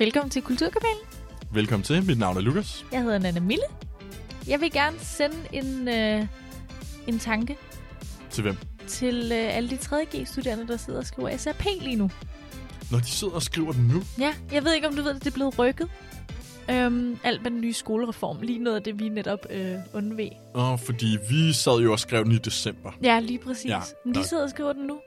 [0.00, 1.02] Velkommen til Kulturkabalen.
[1.52, 2.04] Velkommen til.
[2.06, 2.84] Mit navn er Lukas.
[2.92, 3.62] Jeg hedder Nana Mille.
[4.46, 6.26] Jeg vil gerne sende en, øh,
[7.06, 7.56] en tanke
[8.30, 8.56] Til hvem?
[8.86, 12.10] til øh, alle de 3G-studerende, der sidder og skriver SAP lige nu.
[12.90, 14.02] Når de sidder og skriver den nu.
[14.18, 15.88] Ja, jeg ved ikke, om du ved, at det er blevet rykket.
[16.70, 18.40] Øhm, alt med den nye skolereform.
[18.42, 20.28] Lige noget af det, vi netop øh, undved.
[20.54, 22.92] Åh, fordi vi sad jo og skrev den i december.
[23.02, 23.66] Ja, lige præcis.
[23.70, 24.98] Ja, Men de der- sidder og skriver den nu.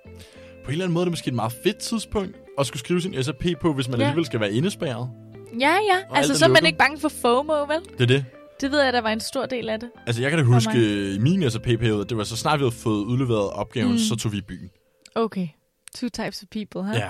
[0.64, 3.02] På en eller anden måde er det måske et meget fedt tidspunkt at skulle skrive
[3.02, 4.05] sin SAP på, hvis man Ja.
[4.05, 5.09] alligevel skal være indespærret.
[5.59, 5.98] Ja, ja.
[6.09, 7.80] Og Altså, alt så er man ikke bange for FOMO, vel?
[7.98, 8.26] Det er det.
[8.62, 9.89] Det ved jeg, der var en stor del af det.
[10.08, 10.84] Altså, jeg kan da huske mig.
[10.84, 13.98] øh, i min SAP-periode, det var så snart vi havde fået udleveret opgaven, Mm.
[13.98, 14.70] så tog vi i byen.
[15.16, 15.48] Okay.
[15.95, 16.94] Two types of people, ha?
[16.98, 17.09] Ja.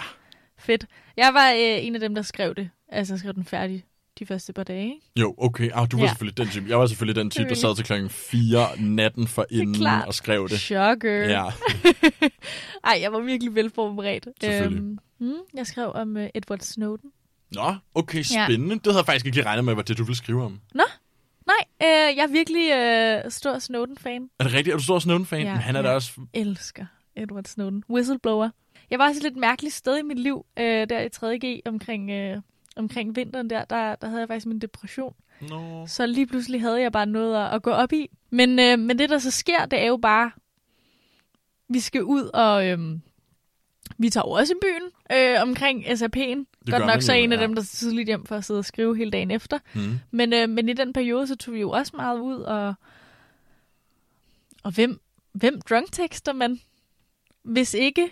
[0.59, 0.85] Fedt.
[1.17, 2.69] Jeg var øh, en af dem, der skrev det.
[2.89, 3.83] Altså, skrev den færdig
[4.19, 5.01] de første par dage, ikke?
[5.19, 5.69] Jo, okay.
[5.73, 6.09] Ah, du var Ja.
[6.09, 6.65] selvfølgelig den type.
[6.69, 10.49] Jeg var selvfølgelig den type, der sad til klokken 4 natten for inden og skrev
[10.49, 10.59] det.
[10.59, 11.11] Shocker.
[11.29, 11.43] Ja,
[12.89, 14.27] Ej, jeg var virkelig velforberedt.
[14.41, 14.81] Selvfølgelig.
[14.81, 17.09] Øhm, hmm, jeg skrev om uh, Edward Snowden.
[17.55, 18.75] Nå, okay, spændende.
[18.75, 20.59] Det havde jeg faktisk ikke regnet med, hvad det du ville skrive om.
[21.47, 24.29] Nej, øh, jeg er virkelig øh, stor Snowden-fan.
[24.39, 24.73] Er det rigtigt?
[24.73, 25.41] Er du stor Snowden-fan?
[25.45, 25.87] Ja, Men han er ja.
[25.87, 26.11] da også...
[26.33, 27.83] Elsker Edward Snowden.
[27.89, 28.49] Whistleblower.
[28.89, 32.11] Jeg var også et lidt mærkeligt sted i mit liv, øh, der i 3.G, omkring,
[32.11, 32.37] øh,
[32.75, 35.15] omkring vinteren der, der, der havde jeg faktisk min depression.
[35.49, 35.87] Nå.
[35.87, 38.09] Så lige pludselig havde jeg bare noget at, at gå op i.
[38.29, 40.31] Men, øh, men det, der så sker, det er jo bare,
[41.69, 42.67] vi skal ud og...
[42.67, 42.79] Øh,
[43.97, 46.45] vi tager også i byen øh, omkring SAP'en.
[46.71, 47.41] gør Godt nok så en af ja.
[47.41, 49.59] dem, der tidligt hjem for at sidde og skrive hele dagen efter.
[49.73, 49.99] Hmm.
[50.11, 52.73] Men, øh, men i den periode, så tog vi jo også meget ud, og,
[54.63, 54.99] og hvem,
[55.31, 56.59] hvem drunktekster man?
[57.43, 58.09] Hvis ikke,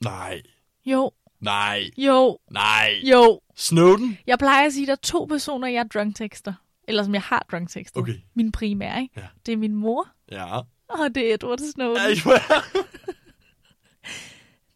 [0.00, 0.42] Nej.
[0.84, 1.82] jo, Nej.
[1.98, 2.90] jo, Nej.
[3.02, 3.40] jo.
[3.56, 4.18] Snowden?
[4.26, 6.52] Jeg plejer at sige, at der er to personer, jeg drunktekster.
[6.88, 8.00] Eller som jeg har drunktekstet.
[8.00, 8.14] Okay.
[8.34, 9.20] Min primære, ikke?
[9.20, 9.26] Ja.
[9.46, 10.58] Det er min mor, Ja.
[10.88, 12.18] og det er Edward Snowden.
[12.22, 12.38] Hvor-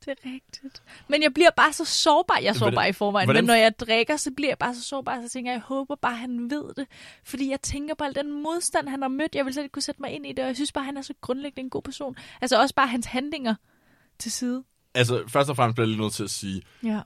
[0.04, 0.82] Det er rigtigt.
[1.08, 2.38] Men jeg bliver bare så sårbar.
[2.38, 4.74] Jeg er Hvordan- sårbar i forvejen, hvordan- men når jeg drikker, så bliver jeg bare
[4.74, 6.86] så sårbar, så tænker jeg, jeg håber bare, han ved det.
[7.24, 9.34] Fordi jeg tænker på al den modstand, han har mødt.
[9.34, 10.96] Jeg vil slet ikke kunne sætte mig ind i det, og jeg synes bare, han
[10.96, 12.16] er så grundlæggende en god person.
[12.40, 13.54] Altså også bare hans handlinger
[14.18, 14.64] til side.
[14.94, 17.00] Altså, først og fremmest bliver jeg lige nødt til at sige, Ja.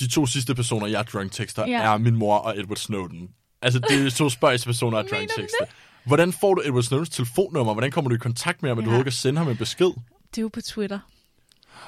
[0.00, 1.82] de to sidste personer, jeg drunk tekster, Ja.
[1.82, 3.28] er min mor og Edward Snowden.
[3.62, 5.64] Altså, det er to spøjspersoner, jeg Mener drunk du tekster.
[6.04, 7.72] Hvordan får du Edward Snowdens telefonnummer?
[7.72, 8.92] Hvordan kommer du i kontakt med ham, at du Ja.
[8.92, 9.86] overhovedet kan sende ham en besked?
[10.30, 10.98] Det er jo på Twitter.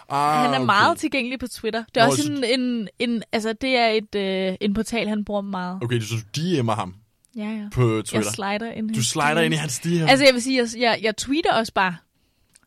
[0.09, 0.67] Ah, Han er okay.
[0.67, 1.84] meget tilgængelig på Twitter.
[1.95, 5.09] Det er Nå, også så- en, en, en, altså det er et, øh, en portal,
[5.09, 5.78] han bruger meget.
[5.83, 6.95] Okay, så du DM'er ham
[7.37, 7.69] Ja, ja.
[7.72, 8.31] på Jeg Twitter.
[8.33, 9.89] slider ind Du slider ind i hans DM.
[10.09, 11.97] Altså jeg vil sige, jeg, jeg, jeg tweeter også bare.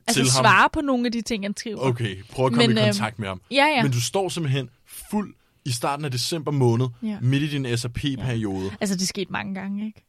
[0.08, 0.44] Altså Til ham?
[0.44, 1.78] svarer på nogle af de ting, han skriver.
[1.80, 3.42] Okay, prøv at komme Men, i øhm, kontakt med ham.
[3.52, 3.84] Ja, ja.
[3.84, 4.70] Men du står simpelthen
[5.12, 5.34] fuld
[5.66, 7.18] i starten af december måned, Ja.
[7.22, 8.72] midt i din SAP-periode.
[8.82, 10.06] Altså det skete mange gange, ikke?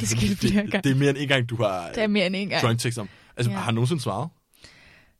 [0.00, 0.72] Det skete flere gange.
[0.72, 2.80] det, det er mere end en gang, du har Det er mere end en gang.
[2.80, 3.08] tekst om.
[3.36, 3.56] Altså, Ja.
[3.56, 4.28] har han nogensinde svaret?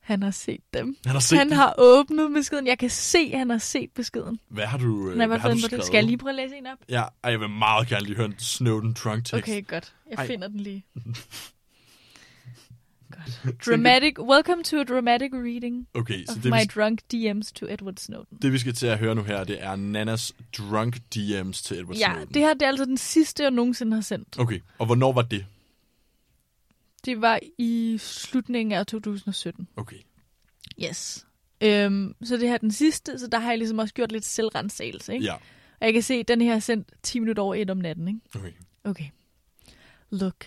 [0.00, 0.96] Han har set dem.
[1.06, 1.56] Han har set han det.
[1.56, 2.66] har åbnet beskeden.
[2.66, 4.40] Jeg kan se, at han har set beskeden.
[4.48, 5.64] Hvad har du, øh, hvad har du det.
[5.64, 5.84] skrevet?
[5.84, 6.78] Skal jeg lige prøve at læse en op?
[6.88, 9.34] Ja, ej, jeg vil meget gerne lige høre en Snowden drunk tekst.
[9.48, 9.94] Okay, godt.
[10.10, 10.26] Jeg Ej.
[10.26, 10.84] finder den lige.
[13.66, 14.18] Dramatic.
[14.18, 17.96] Welcome to a dramatic reading Okay, så of det my vi, drunk DMs to Edward
[17.96, 18.38] Snowden.
[18.42, 21.96] det vi skal til at høre nu her, det er Nanas drunk DM's til Edward
[21.96, 22.34] Ja, Snowden.
[22.34, 24.38] det her det er altså den sidste, jeg nogensinde har sendt.
[24.38, 25.46] Okay, og hvornår var det?
[27.04, 29.68] Det var i slutningen af 2017.
[29.76, 29.96] Okay.
[30.84, 31.26] Yes.
[31.60, 34.24] Øhm, så det her er den sidste, så der har jeg ligesom også gjort lidt
[34.24, 35.24] selvrensagelse, ikke?
[35.24, 35.34] Ja,
[35.80, 38.08] Og jeg kan se, at den her er sendt 10 minutter over et om natten,
[38.08, 38.20] ikke?
[38.34, 38.52] okay.
[38.84, 39.04] Okay.
[40.10, 40.44] Look,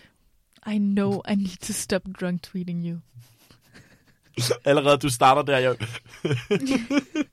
[0.66, 3.02] I know I need to stop drunk tweeting you.
[4.66, 5.78] Allerede du starter der, jeg...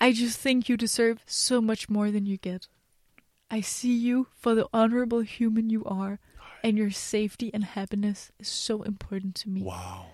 [0.00, 2.68] I just think you deserve so much more than you get.
[3.50, 6.18] I see you for the honorable human you are,
[6.64, 9.62] and your safety and happiness is so important to me.
[9.62, 10.06] Wow.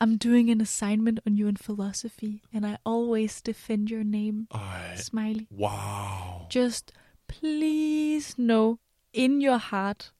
[0.00, 4.48] I'm doing an assignment on you in philosophy, and I always defend your name.
[4.52, 5.46] Ej, Smiley.
[5.50, 6.46] wow.
[6.50, 6.92] Just
[7.26, 8.78] please know
[9.12, 10.10] in your heart,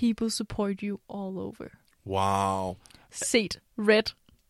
[0.00, 1.68] people support you all over.
[2.06, 2.76] Wow.
[3.12, 3.58] Set.
[3.78, 4.02] Red.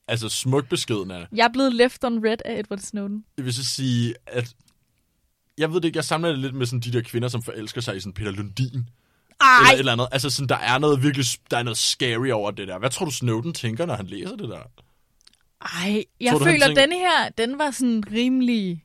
[0.09, 1.27] Altså, smuk besked, Nana.
[1.35, 3.25] Jeg er blevet left on red af Edward Snowden.
[3.37, 4.55] Jeg vil så sige, at...
[5.59, 7.81] Jeg ved det ikke, jeg samler det lidt med sådan de der kvinder, som forelsker
[7.81, 8.89] sig i sådan Peter Lundin.
[9.41, 9.49] Ej!
[9.61, 10.09] Eller et eller andet.
[10.13, 11.27] Altså, sådan, der er noget virkelig...
[11.51, 12.79] Der er noget scary over det der.
[12.79, 14.63] Hvad tror du, Snowden tænker, når han læser det der?
[15.61, 18.84] Ej, jeg Tror du, føler, tænker- denne her, den var sådan rimelig...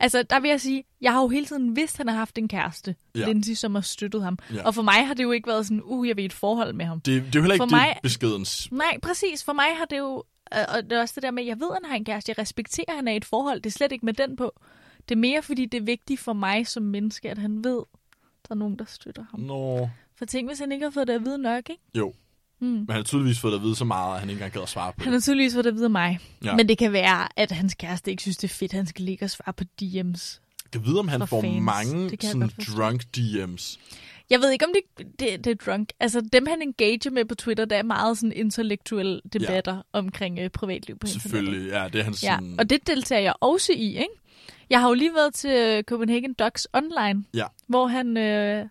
[0.00, 2.38] Altså, der vil jeg sige, jeg har jo hele tiden vidst, at han har haft
[2.38, 3.26] en kæreste, Ja.
[3.26, 4.38] Lindsay, som har støttet ham.
[4.54, 4.62] Ja.
[4.66, 6.84] Og for mig har det jo ikke været sådan, uh, jeg i et forhold med
[6.84, 7.00] ham.
[7.00, 8.72] Det, det er jo heller ikke For det, mig- beskedens...
[8.72, 9.44] Nej, præcis.
[9.44, 10.24] For mig har det jo...
[10.54, 12.04] øh, Og det er også det der med, at jeg ved, at han har en
[12.04, 12.30] kæreste.
[12.30, 13.60] Jeg respekterer, at han er i et forhold.
[13.60, 14.60] Det er slet ikke med den på.
[15.08, 17.82] Det er mere, fordi det er vigtigt for mig som menneske, at han ved,
[18.48, 19.40] der er nogen, der støtter ham.
[19.40, 19.88] Nå...
[20.16, 21.82] For tænk, hvis han ikke har fået det at vide nok, ikke?
[21.94, 22.12] Jo.
[22.60, 22.68] Hmm.
[22.68, 24.62] Men han har tydeligvis fået det at vide så meget, at han ikke engang gad
[24.62, 25.12] at svare på Han det.
[25.12, 26.18] har tydeligvis fået det at vide af mig.
[26.44, 26.48] Ja.
[26.50, 26.56] Ja.
[26.56, 29.24] Men det kan være, at hans kæreste ikke synes, det er fedt, han skal ligge
[29.24, 30.40] og svare på DM's.
[30.74, 31.62] Jeg vide, om han får fans.
[31.62, 33.78] mange sådan drunk DM's.
[34.30, 35.88] Jeg ved ikke, om det, det, det er drunk.
[36.00, 39.80] Altså, dem han engager med på Twitter, der er meget sådan intellektuelle debatter ja.
[39.92, 41.22] omkring øh, privatliv på internettet.
[41.22, 42.54] Selvfølgelig, ja, det er hans Ja, sådan...
[42.60, 44.08] og det deltager jeg også i, ikke?
[44.70, 47.44] Jeg har jo lige været til Copenhagen Docs Online, Ja.
[47.68, 48.66] hvor han, øh,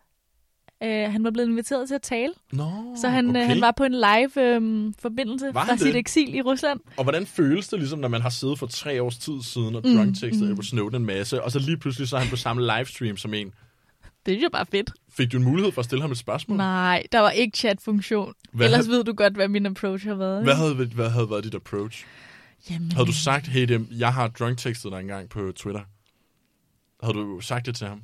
[0.83, 2.33] øh, han var blevet inviteret til at tale.
[2.51, 3.41] Nå, Så han, okay.
[3.41, 5.95] øh, han var på en live øh, fra han sit det?
[5.95, 6.79] eksil i Rusland.
[6.97, 9.81] Og hvordan føles det, ligesom, når man har siddet for tre års tid siden og
[9.85, 10.51] Mm, drunk-tekstet mm.
[10.51, 13.33] Edward Snowden en masse, og så lige pludselig så er han på samme livestream som
[13.33, 13.53] en.
[14.25, 14.91] Det er jo bare fedt.
[15.17, 16.57] Fik du en mulighed for at stille ham et spørgsmål?
[16.57, 18.33] Nej, der var ikke chat-funktion.
[18.53, 20.43] Hvad Ellers havde- ved du godt, hvad min approach har været.
[20.43, 22.05] Hvad havde, hvad havde været dit approach?
[22.69, 25.81] Jamen, Havde du sagt, hey, dem, jeg har drunk-tekstet dig engang på Twitter?
[27.03, 28.01] Havde du sagt det til ham?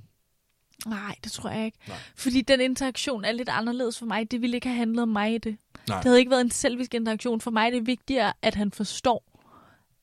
[0.87, 1.77] Nej, det tror jeg ikke.
[1.87, 1.97] Nej.
[2.15, 4.31] Fordi den interaktion er lidt anderledes for mig.
[4.31, 5.57] Det ville ikke have handlet om mig i det.
[5.89, 5.97] Nej.
[5.97, 7.41] Det havde ikke været en selvisk interaktion.
[7.41, 9.23] For mig er det vigtigere, at han forstår,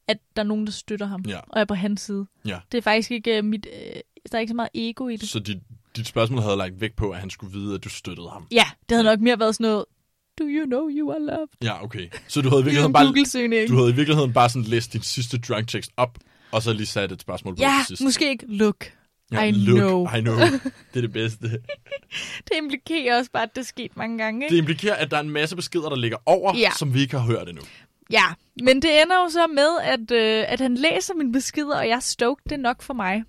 [0.09, 1.25] at der er nogen, der støtter ham.
[1.29, 1.39] Ja.
[1.49, 2.27] Og er på hans side.
[2.45, 2.59] Ja.
[2.73, 3.67] Det er faktisk ikke uh, mit...
[3.67, 4.01] Uh,
[4.33, 5.29] der er ikke så meget ego i det.
[5.29, 5.59] Så dit,
[5.97, 8.47] dit spørgsmål havde lagt vægt på, at han skulle vide, at du støttede ham.
[8.51, 9.85] Ja, det havde nok mere været sådan noget...
[10.39, 11.49] Do you know you are loved?
[11.63, 12.09] Ja, okay.
[12.29, 14.93] Så du havde i Det virkeligheden en bare, du havde i virkeligheden bare sådan læst
[14.93, 16.19] din sidste drunk-tekst op,
[16.53, 18.03] og så lige sat et spørgsmål på Ja, til sidst.
[18.03, 18.93] måske ikke look.
[19.33, 20.09] Ja, I look, know.
[20.17, 20.37] I know.
[20.39, 21.49] Det er det bedste.
[22.49, 24.41] Det implikerer også bare, at det er sket mange gange.
[24.41, 24.59] Det Ikke?
[24.59, 26.71] implikerer, at der er en masse beskeder, der ligger over, Ja.
[26.79, 27.63] som vi ikke har hørt endnu.
[28.11, 28.23] Ja,
[28.63, 31.97] men det ender jo så med, at, øh, at han læser mine beskeder, og jeg
[31.97, 32.43] er stoked.
[32.45, 33.25] Det er nok for mig.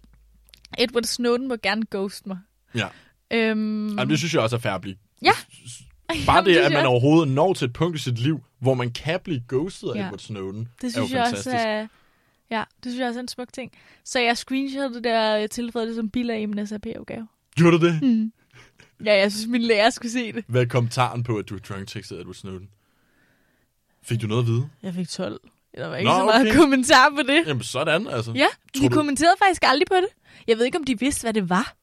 [0.79, 2.37] Edward Snowden må gerne ghost mig.
[2.75, 2.87] Ja.
[3.33, 4.95] Øhm, Jamen, det synes jeg også er fair at blive.
[5.21, 5.31] Ja.
[6.25, 8.73] Bare Jamen, det, synes at man overhovedet når til et punkt i sit liv, hvor
[8.73, 10.05] man kan blive ghostet af Ja.
[10.05, 11.93] Edward Snowden, Det er jo synes jeg også fantastisk.
[12.51, 13.71] Ja, det synes jeg også er en smuk ting.
[14.03, 17.27] Så jeg screenshottede det der, jeg tilføjede det som bilag i min SAP-opgave.
[17.55, 18.01] Gjorde du det?
[18.01, 18.31] Mm.
[19.05, 20.43] Ja, jeg synes, min lærer skulle se det.
[20.47, 22.69] Hvad er kommentaren på, at du drunk-tekstet Edward Snowden?
[24.03, 24.69] Fik du noget at vide?
[24.83, 25.39] Jeg fik 12.
[25.77, 26.55] Der var ikke Nå, så meget okay.
[26.59, 27.43] kommentar på det.
[27.47, 28.31] Jamen sådan, altså.
[28.31, 30.07] Ja, Tror de du- kommenterede faktisk aldrig på det.
[30.47, 31.73] Jeg ved ikke, om de vidste, hvad det var.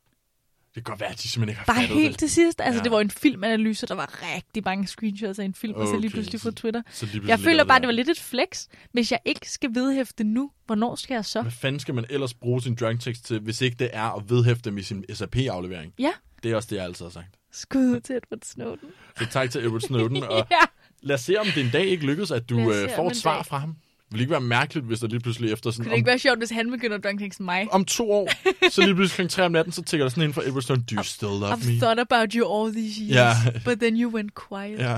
[0.78, 2.18] Det kan godt være, at de simpelthen ikke har Bare fattet helt det.
[2.18, 2.60] til sidst.
[2.60, 2.82] Altså, Ja.
[2.84, 6.06] det var en filmanalyse, der var rigtig mange screenshots af en film, og så lige
[6.06, 6.82] Okay, pludselig på Twitter.
[6.90, 7.80] Så lige pludselig Jeg føler bare, der.
[7.80, 8.66] det var lidt et flex.
[8.92, 11.42] Hvis jeg ikke skal vedhæfte nu, hvornår skal jeg så?
[11.42, 14.70] Hvad fanden skal man ellers bruge sin drunk-tekst til, hvis ikke det er at vedhæfte
[14.70, 15.92] med sin SAP-aflevering?
[15.98, 17.26] Ja, Det er også det, jeg altid har sagt.
[17.52, 18.88] skud ud til Edward Snowden.
[19.18, 20.56] Så tak til Edward Snowden, og ja.
[21.02, 23.34] lad os se, om det en dag ikke lykkes, at du øh, får et svar
[23.36, 23.46] dag.
[23.46, 23.76] fra ham.
[24.08, 25.84] Det ville ikke være mærkeligt, hvis der lige pludselig efter sådan...
[25.84, 27.62] Kunne det ikke være sjovt, hvis han begynder at drunk tekst mig?
[27.62, 28.28] om, om to år,
[28.70, 29.32] så lige pludselig kl.
[29.34, 31.68] 3 om natten, så tækker der sådan ind fra Snowden, Do you still love I've
[31.72, 31.78] me?
[31.80, 33.60] thought about you all these years, Ja.
[33.64, 34.78] but then you went quiet.
[34.78, 34.96] Ja,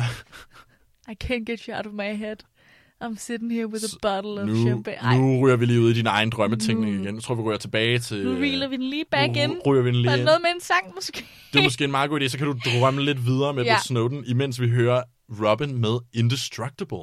[1.08, 2.36] I can't get you out of my head.
[3.04, 4.98] I'm sitting here with a bottle of nu, champagne.
[5.02, 7.14] Ej, nu ryger vi lige ud i din egen drømmetænkning Nu- igen.
[7.14, 8.24] Jeg tror, vi ryger tilbage til...
[8.24, 9.58] nu reeler vi den lige back nu in.
[9.66, 10.18] ryger vi den lige ind.
[10.18, 11.24] det noget med en sang, måske?
[11.52, 13.76] Det er måske en meget god idé, så kan du drømme lidt videre med Ja.
[13.84, 16.98] Snowden, imens vi hører Robin med Indestructible.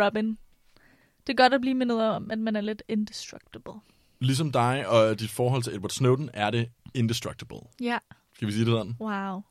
[0.00, 0.38] Robin.
[1.26, 3.72] Det er godt at blive mindet om, at man er lidt indestructible.
[4.20, 7.56] Ligesom dig og dit forhold til Edward Snowden, er det indestructible.
[7.80, 7.98] Ja,
[8.34, 8.96] Skal vi sige det sådan?
[9.00, 9.42] wow.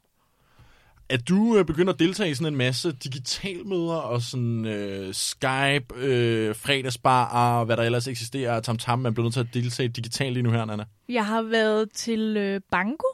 [1.09, 5.85] At du øh, begynder at deltage i sådan en masse digitalmøder og sådan øh, Skype,
[5.95, 7.25] øh, fredagsbar
[7.59, 10.43] og hvad der ellers eksisterer, tam tam, man bliver nødt til at deltage digitalt lige
[10.43, 10.85] nu her, Nana.
[11.09, 13.05] Jeg har været til øh, banko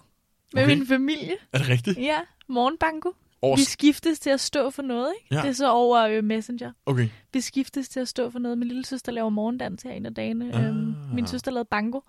[0.53, 0.75] med Okay.
[0.77, 1.36] min familie.
[1.53, 1.98] Er det rigtigt?
[2.00, 2.17] Ja,
[2.48, 3.12] morgenbanko.
[3.41, 3.56] Over...
[3.58, 5.36] Vi skiftes til at stå for noget, ikke?
[5.36, 5.41] Ja.
[5.41, 6.72] Det er så over øh, Messenger.
[6.86, 7.10] Okay.
[7.34, 8.58] Vi skiftes til at stå for noget.
[8.58, 10.53] Min lille søster laver morgendans her en af dagene.
[10.53, 10.65] Ah.
[10.65, 12.01] Øhm, min søster lavede banko.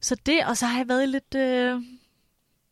[0.00, 1.82] Så det, og så har jeg været i lidt, øh,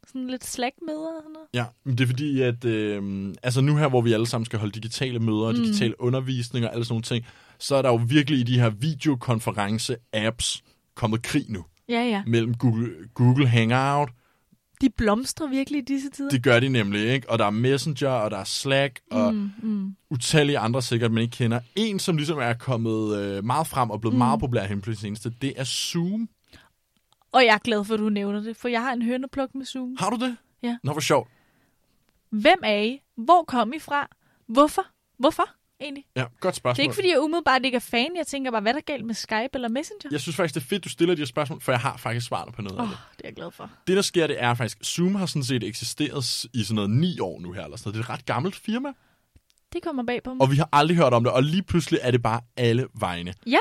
[0.07, 1.49] sådan lidt Slack-møder og sådan noget.
[1.55, 4.59] Ja, men det er fordi, at øh, altså nu her, hvor vi alle sammen skal
[4.59, 5.57] holde digitale møder, mm.
[5.59, 7.27] digital undervisning og alle sådan nogle ting,
[7.59, 10.63] så er der jo virkelig i de her videokonference-apps
[10.95, 12.23] kommet krig nu Ja, ja.
[12.27, 14.09] mellem Google, Google Hangout.
[14.81, 16.31] De blomstrer virkelig i disse tider.
[16.31, 17.31] Det gør de nemlig, ikke?
[17.31, 19.97] Og der er Messenger, og der er Slack, og Mm, mm.
[20.11, 21.61] utallige andre sikkert, man ikke kender.
[21.77, 24.19] En, som ligesom er kommet øh, meget frem og blevet mm.
[24.19, 26.29] meget populær hen på det seneste, det er Zoom.
[27.33, 29.67] Og jeg er glad for, at du nævner det, for jeg har en hønepluk med
[29.67, 29.97] Zoom.
[29.99, 30.37] Har du det?
[30.63, 30.77] Ja.
[30.83, 31.29] Nå, hvor sjovt.
[32.31, 33.01] Hvem er I?
[33.17, 34.09] Hvor kom I fra?
[34.47, 34.87] Hvorfor?
[35.19, 35.49] Hvorfor
[35.81, 36.05] egentlig?
[36.17, 36.83] Ja, godt Det spørgsmål.
[36.83, 38.09] er ikke, fordi jeg umiddelbart ikke er fan.
[38.17, 40.09] Jeg tænker bare, hvad er der galt med Skype eller Messenger?
[40.11, 42.27] Jeg synes faktisk, det er fedt, du stiller de her spørgsmål, for jeg har faktisk
[42.27, 42.99] svaret på noget Åh, af oh, det.
[43.17, 43.71] det er jeg glad for.
[43.87, 47.19] Det, der sker, det er faktisk, Zoom har sådan set eksisteret i sådan noget ni
[47.21, 47.95] år nu her, eller sådan noget.
[48.05, 48.89] Det er et ret gammelt firma,
[49.73, 50.43] Det kommer bag på mig.
[50.43, 53.35] og vi har aldrig hørt om det, og lige pludselig er det bare alle vegne.
[53.47, 53.59] Ja,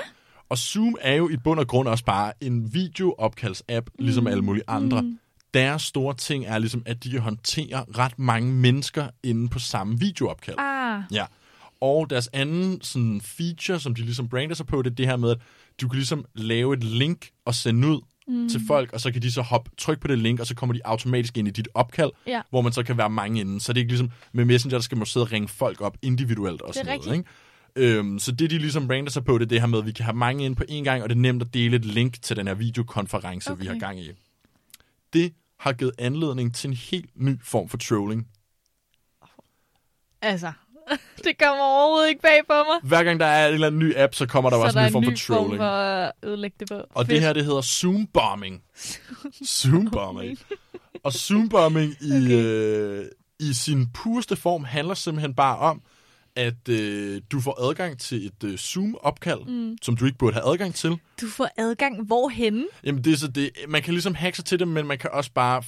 [0.49, 4.63] Og Zoom er jo i bund og grund også bare en videoopkalds-app, ligesom alle mulige
[4.67, 5.01] andre.
[5.01, 5.19] Mm.
[5.53, 9.99] Deres store ting er ligesom, at de kan håndtere ret mange mennesker inde på samme
[9.99, 10.55] videoopkald.
[10.59, 11.25] ah, Ja.
[11.83, 15.17] Og deres anden sådan, feature, som de ligesom brander sig på, det er det her
[15.17, 15.37] med, at
[15.81, 18.49] du kan ligesom lave et link og sende ud mm.
[18.49, 20.73] til folk, og så kan de så hoppe, trykke på det link, og så kommer
[20.73, 22.41] de automatisk ind i dit opkald, Ja.
[22.49, 23.59] hvor man så kan være mange inden.
[23.59, 25.97] Så det er ikke ligesom med Messenger, der skal man sidde og ringe folk op
[26.01, 27.17] individuelt og sådan noget.
[27.17, 27.97] Ikke?
[27.97, 29.91] Øhm, så det, de ligesom brander sig på, det er det her med, at vi
[29.91, 32.21] kan have mange ind på én gang, og det er nemt at dele et link
[32.21, 33.61] til den her videokonference, okay.
[33.61, 34.11] vi har gang i.
[35.13, 38.27] Det har givet anledning til en helt ny form for trolling.
[40.21, 40.51] altså.
[41.25, 42.79] det kommer overhovedet ikke bag på mig.
[42.89, 44.85] Hver gang der er en eller anden ny app, så kommer der så også der
[44.85, 45.49] en er form for trolling.
[45.49, 46.81] form for at ødelægge det på.
[46.89, 48.63] Og det her, det hedder Zoom-bombing.
[49.45, 50.39] Zoom-bombing.
[51.03, 52.43] Og Zoom-bombing i, Okay.
[52.45, 53.05] øh,
[53.39, 55.81] i sin pureste form handler simpelthen bare om,
[56.35, 59.77] at øh, du får adgang til et øh, Zoom-opkald, mm.
[59.81, 60.89] som du ikke burde have adgang til.
[61.21, 62.65] Du får adgang hvorhenne?
[62.83, 63.49] Jamen, det er så det.
[63.67, 65.63] Man kan ligesom hacke sig til dem, men man kan også bare...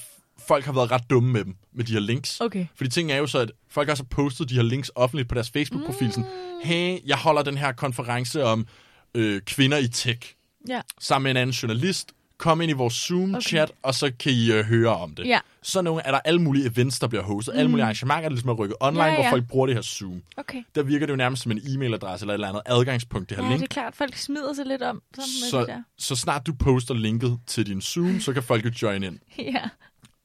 [0.48, 2.42] Folk har været ret dumme med dem, med de her links.
[2.42, 2.66] Okay.
[2.76, 5.36] Fordi ting er jo så, at folk har så postet de her links offentligt på
[5.36, 6.12] deres Facebook-profil.
[6.12, 6.30] Sådan,
[6.64, 8.68] hey, jeg holder den her konference om
[9.16, 10.34] øh, kvinder i tech.
[10.70, 10.82] Ja.
[11.00, 12.12] sammen med en anden journalist.
[12.38, 13.74] Kom ind i vores Zoom-chat, okay.
[13.84, 15.26] og så kan I uh, høre om det.
[15.28, 15.40] Ja.
[15.64, 17.54] Så nogle, er der alle mulige events, der bliver hostet.
[17.54, 17.60] Mm.
[17.60, 19.82] Alle mulige arrangementer, der ligesom er rykket online, Ja, ja, hvor folk bruger det her
[19.82, 20.22] Zoom.
[20.38, 20.64] Okay.
[20.76, 23.44] Der virker det jo nærmest som en e-mailadresse eller et eller andet adgangspunkt, det her
[23.44, 23.62] Ja, link.
[23.62, 23.96] det er klart.
[23.96, 25.02] Folk smider sig lidt om.
[25.16, 25.82] Sådan med det så, der.
[25.98, 29.20] så snart du poster linket til din Zoom, så kan folk jo join ind.
[29.38, 29.62] Ja,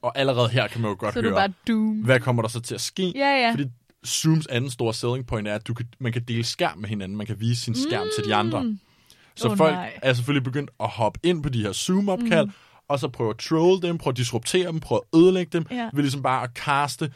[0.03, 1.97] Og allerede her kan man jo godt så høre, bare doom.
[1.97, 3.13] hvad kommer der så til at ske?
[3.15, 3.51] Ja, ja.
[3.51, 3.65] Fordi
[4.07, 7.19] Zooms anden store selling point er, at du kan, man kan dele skærm med hinanden.
[7.19, 8.11] Man kan vise sin skærm mm.
[8.19, 8.77] til de andre.
[9.37, 9.99] Så Åh, folk nej.
[10.03, 12.53] er selvfølgelig begyndt at hoppe ind på de her Zoom-opkald, mm.
[12.89, 15.89] og så prøve at troll dem, prøve at disruptere dem, prøve at ødelægge dem, Ja.
[15.93, 17.13] ved ligesom bare at kaste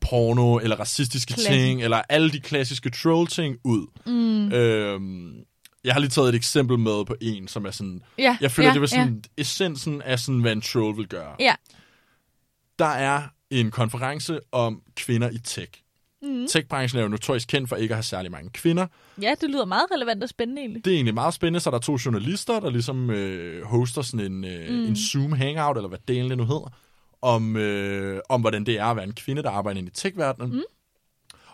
[0.00, 1.50] porno eller racistiske Klassisk.
[1.50, 3.86] ting, eller alle de klassiske troll-ting ud.
[4.06, 4.52] Mm.
[4.52, 5.32] Øhm,
[5.84, 8.02] jeg har lige taget et eksempel med på en, som er sådan...
[8.18, 11.34] Ja, Jeg føler, ja, det var sådan essensen af sådan, hvad en troll vil gøre.
[11.40, 11.54] Ja.
[12.80, 15.70] Der er en konference om kvinder i tech.
[16.22, 16.46] Mm.
[16.48, 18.86] Tech-branchen er jo notorisk kendt for ikke at have særlig mange kvinder.
[19.22, 20.84] ja, det lyder meget relevant og spændende egentlig.
[20.84, 24.32] Det er egentlig meget spændende, så der er to journalister, der ligesom øh, hoster sådan
[24.32, 24.84] en, øh, mm.
[24.84, 26.72] en Zoom-hangout, eller hvad delen det nu hedder,
[27.22, 30.52] om, øh, om hvordan det er at være en kvinde, der arbejder i tech-verdenen.
[30.52, 30.62] Mm.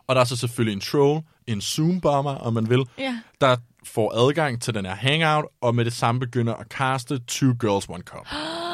[0.07, 3.19] Og der er så selvfølgelig en troll, en Zoom-bomber, om man vil, Ja.
[3.41, 7.55] der får adgang til den her hangout, og med det samme begynder at kaste Two
[7.61, 8.27] Girls, One Cup.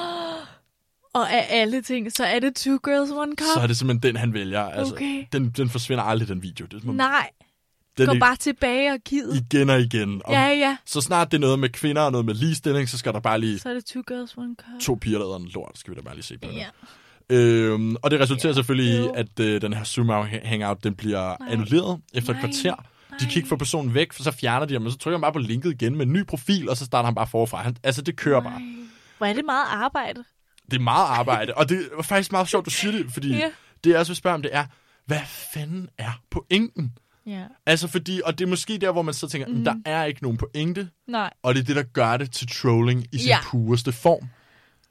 [1.14, 3.46] Og af alle ting, så er det Two Girls, One Cup?
[3.54, 4.60] Så er det simpelthen den, han vælger.
[4.60, 5.24] Altså, Okay.
[5.32, 6.66] den, den forsvinder aldrig, den video.
[6.66, 7.30] Det er, om- Nej,
[7.98, 9.22] den gå bare tilbage og giv.
[9.34, 10.22] igen og igen.
[10.24, 10.76] Og Ja, ja.
[10.86, 13.40] Så snart det er noget med kvinder og noget med ligestilling, så skal der bare
[13.40, 14.80] lige Så er det Two Girls, One Cup.
[14.82, 16.56] to piger, der en lort, skal vi da bare lige se på det.
[16.56, 16.66] Ja.
[17.36, 19.08] Øhm, og det resulterer Ja, selvfølgelig i, jo.
[19.12, 20.08] at øh, den her Zoom
[20.44, 21.52] Hangout, den bliver Nej.
[21.52, 22.40] annulleret efter et Nej.
[22.50, 22.74] kvarter.
[22.74, 23.30] De Nej.
[23.30, 25.38] kigger for personen væk, for så fjerner de ham, og så trykker han bare på
[25.38, 27.62] linket igen med en ny profil, og så starter han bare forfra.
[27.62, 28.60] Han, altså, det kører bare.
[28.60, 28.68] Nej.
[29.18, 30.24] Hvor er det meget arbejde.
[30.72, 33.50] Det er meget arbejde, og det er faktisk meget sjovt, du siger det, fordi Ja.
[33.84, 34.64] det jeg også vil spørge om, det er,
[35.06, 36.92] hvad fanden er pointen?
[37.26, 37.44] Ja.
[37.66, 39.64] Altså fordi, og det er måske der, hvor man så tænker, mm.
[39.64, 41.30] der er ikke nogen pointe, Nej.
[41.42, 43.38] og det er det, der gør det til trolling i sin Ja.
[43.44, 44.28] pureste form.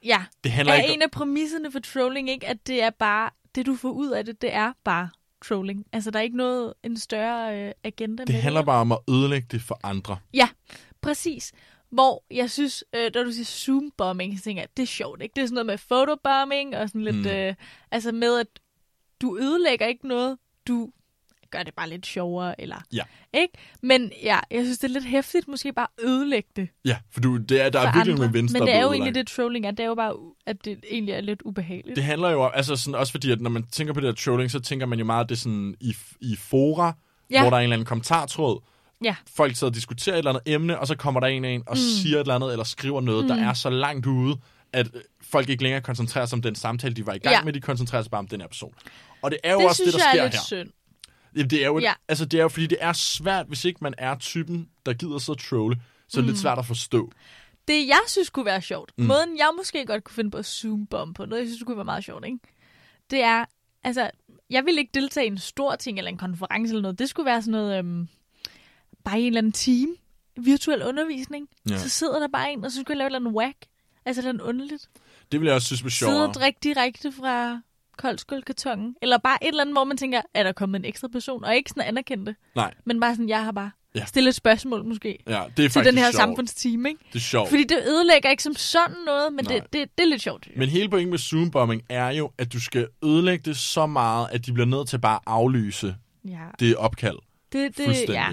[0.05, 0.23] Ja.
[0.43, 3.65] Det handler Er ikke en af præmisserne for trolling ikke, at det er bare, det
[3.65, 5.09] du får ud af det, det er bare
[5.45, 5.85] trolling.
[5.93, 8.97] Altså, der er ikke noget, en større øh, agenda Det med handler bare om at
[9.09, 10.17] ødelægge det for andre.
[10.33, 10.49] Ja,
[11.01, 11.51] præcis.
[11.91, 15.33] Hvor jeg synes, øh, når du siger zoom-bombing, så tænker jeg, det er sjovt, ikke?
[15.35, 17.27] Det er sådan noget med photobombing, og sådan lidt, Mm.
[17.27, 17.53] øh,
[17.91, 18.47] altså med, at
[19.21, 20.89] du ødelægger ikke noget, du
[21.51, 23.03] gør det bare lidt sjovere, eller, Ja.
[23.33, 23.53] ikke?
[23.81, 27.37] Men ja, jeg synes, det er lidt hæftigt, måske bare ødelægge det Ja, for du,
[27.37, 29.71] det er, der er virkelig med venstre Men det er jo egentlig det, trolling er.
[29.71, 31.95] Det er jo bare, at det egentlig er lidt ubehageligt.
[31.95, 34.13] Det handler jo om, altså sådan, også fordi, at når man tænker på det der
[34.23, 36.93] trolling, så tænker man jo meget, at det er sådan i, i fora,
[37.31, 37.41] Ja.
[37.41, 38.61] hvor der er en eller anden kommentartråd.
[39.03, 39.15] Ja.
[39.35, 41.63] Folk sidder og diskuterer et eller andet emne, og så kommer der en af en
[41.67, 41.81] og mm.
[42.01, 43.27] siger et eller andet, eller skriver noget, mm.
[43.27, 44.37] der er så langt ude,
[44.73, 47.43] at øh, folk ikke længere koncentrerer sig om den samtale, de var i gang Ja.
[47.43, 48.73] med, de koncentrerer sig bare om den her person.
[49.21, 50.41] Og det er jo det også synes det, der jeg sker er lidt her.
[50.41, 50.69] synd.
[51.35, 51.93] Jamen, det er jo, et, Ja.
[52.07, 55.17] altså, det er jo, fordi det er svært, hvis ikke man er typen, der gider
[55.17, 55.75] sidde og trolle,
[56.07, 56.27] så er det Mm.
[56.27, 57.11] lidt svært at forstå.
[57.67, 59.05] Det, jeg synes kunne være sjovt, Mm.
[59.05, 61.77] måden jeg måske godt kunne finde på at zoom bomb på, noget jeg synes kunne
[61.77, 62.37] være meget sjovt, ikke?
[63.11, 63.45] det er,
[63.83, 64.09] altså,
[64.49, 66.99] jeg vil ikke deltage i en stor ting eller en konference eller noget.
[66.99, 68.07] Det skulle være sådan noget, øhm,
[69.05, 69.95] bare i en eller anden team,
[70.37, 71.47] virtuel undervisning.
[71.69, 71.77] Ja.
[71.77, 73.57] Så sidder der bare en, og så skulle jeg lave et eller andet whack.
[74.05, 74.89] Altså, et eller andet underligt.
[75.31, 76.27] Det vil jeg også synes var Sidde sjovere.
[76.27, 77.59] og drikke direkte fra
[77.97, 78.95] koldskålkartongen.
[79.01, 81.43] Eller bare et eller andet, hvor man tænker, er der kommet en ekstra person?
[81.43, 84.05] Og ikke sådan anerkendt det, Nej, men bare sådan, jeg har bare Ja.
[84.05, 86.15] stillet et spørgsmål måske ja, det er til den her sjovt.
[86.15, 86.99] samfundsteam, ikke?
[87.07, 87.49] Det er sjovt.
[87.49, 89.53] Fordi det ødelægger ikke som sådan noget, men Nej.
[89.53, 90.47] det, det, det er lidt sjovt.
[90.55, 94.45] Men hele pointen med zoombombing er jo, at du skal ødelægge det så meget, at
[94.45, 97.17] de bliver nødt til bare at aflyse Ja, det opkald
[97.53, 98.13] det, det, fuldstændig.
[98.15, 98.29] ja.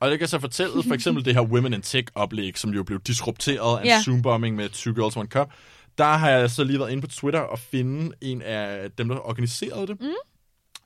[0.00, 3.00] Og jeg kan så fortælle for eksempel det her Women in Tech-oplæg, som jo blev
[3.00, 4.02] disrupteret af Ja.
[4.04, 5.50] zoombombing med Two Girls, One Cup.
[5.98, 9.28] Der har jeg så lige været inde på Twitter og finde en af dem, der
[9.28, 10.06] organiserede det, mm.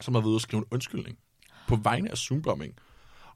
[0.01, 1.19] som har været ude at skrive en undskyldning
[1.69, 2.73] på vegne af zoombombing.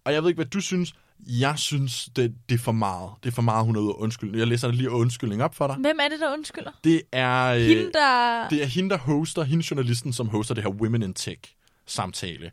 [0.05, 0.95] Og jeg ved ikke, hvad du synes.
[1.27, 3.11] Jeg synes, det, det er for meget.
[3.23, 4.39] Det er for meget, hun er ude at undskylde.
[4.39, 5.77] Jeg læser lige undskyldning op for dig.
[5.77, 6.71] Hvem er det, der undskylder?
[6.85, 7.45] Det er...
[7.45, 8.49] øh, Hende, der...
[8.49, 11.39] Det er hende, der hoster, hende journalisten, som hoster det her Women in Tech
[11.91, 12.51] samtale.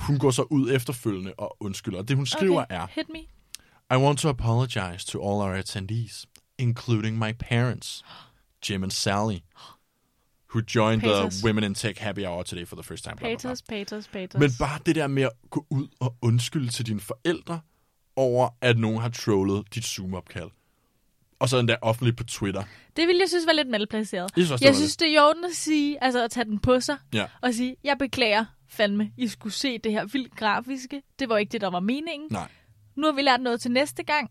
[0.00, 1.98] Hun går så ud efterfølgende og undskylder.
[1.98, 2.74] Og det, hun skriver okay.
[2.76, 3.18] er, Hit me.
[3.90, 6.26] I want to apologize to all our attendees,
[6.58, 8.04] including my parents,
[8.70, 9.38] Jim and Sally,
[10.54, 11.34] who joined Paters.
[11.34, 13.16] the Women in Tech happy hour today for the first time.
[13.16, 14.40] Paters, paters, paters.
[14.40, 17.60] Men bare det der med at gå ud og undskylde til dine forældre
[18.16, 20.50] over, at nogen har trollet dit Zoom-opkald.
[21.40, 22.62] Og så endda offentligt på Twitter.
[22.96, 24.22] Det ville jeg synes var lidt malplaceret.
[24.22, 26.44] Jeg synes også, det Jeg synes, det er i orden at sige, altså at tage
[26.44, 27.26] den på sig, Ja.
[27.42, 31.02] og sige, jeg beklager fandme, I skulle se det her vildt grafiske.
[31.18, 32.28] Det var ikke det, der var meningen.
[32.30, 32.48] Nej.
[32.96, 34.30] Nu har vi lært noget til næste gang.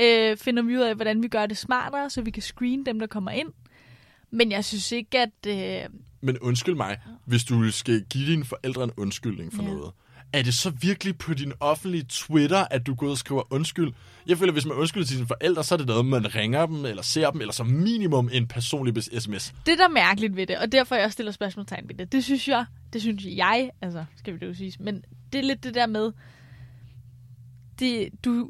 [0.00, 2.98] Øh, finder vi ud af, hvordan vi gør det smartere, så vi kan screene dem,
[2.98, 3.48] der kommer ind.
[4.30, 5.46] Men jeg synes ikke, at...
[5.84, 9.68] Øh, Men undskyld mig, hvis du skal give dine forældre en undskyldning for Ja.
[9.68, 9.92] noget,
[10.32, 13.92] er det så virkelig på din offentlige Twitter, at du går og skriver undskyld?
[14.26, 16.66] Jeg føler, at hvis man undskylder til sine forældre, så er det noget, man ringer
[16.66, 19.54] dem, eller ser dem, eller som minimum en personlig sms.
[19.66, 22.48] det, der er mærkeligt ved det, og derfor jeg stiller spørgsmålstegn ved det, det synes
[22.48, 25.74] jeg, det synes jeg, altså, skal vi det jo sige, men det er lidt det
[25.74, 26.12] der med,
[27.78, 28.48] det, du,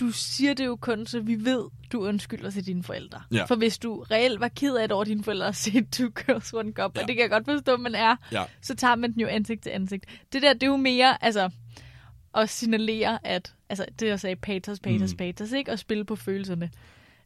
[0.00, 3.22] du siger det jo kun, så vi ved, du undskylder til dine forældre.
[3.32, 3.44] Ja.
[3.44, 6.52] For hvis du reelt var ked af det over dine forældre og set Two Girls
[6.52, 7.02] One Cup, Ja.
[7.02, 8.44] og det kan jeg godt forstå, man er, Ja.
[8.62, 10.04] så tager man den jo ansigt til ansigt.
[10.32, 11.50] Det der, det er jo mere, altså,
[12.36, 15.16] at signalere, at, altså, det jeg sagde, paters, paters, Mm.
[15.16, 15.72] paters, ikke?
[15.72, 16.70] Og spille på følelserne.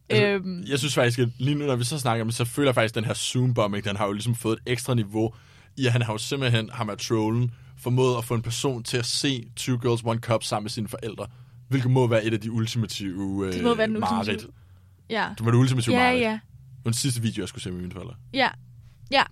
[0.09, 2.45] Altså, øhm, Jeg synes faktisk, at lige nu, når vi så snakker om det, så
[2.45, 5.35] føler jeg faktisk, at den her Zoom-bombing, den har jo ligesom fået et ekstra niveau
[5.77, 8.97] i, at han har jo simpelthen, ham af trollen, formået at få en person til
[8.97, 11.27] at se Two Girls, One Cup sammen med sine forældre.
[11.69, 14.29] Hvilket må være et af de ultimative øh, det må være den mareridt.
[14.29, 14.53] ultimative.
[15.11, 15.29] Ja.
[15.39, 16.23] Det var det ultimative Ja, mareridt.
[16.23, 16.31] ja.
[16.33, 18.15] Det var den sidste video, jeg skulle se med mine forældre.
[18.35, 18.49] Ja,
[19.11, 19.23] ja.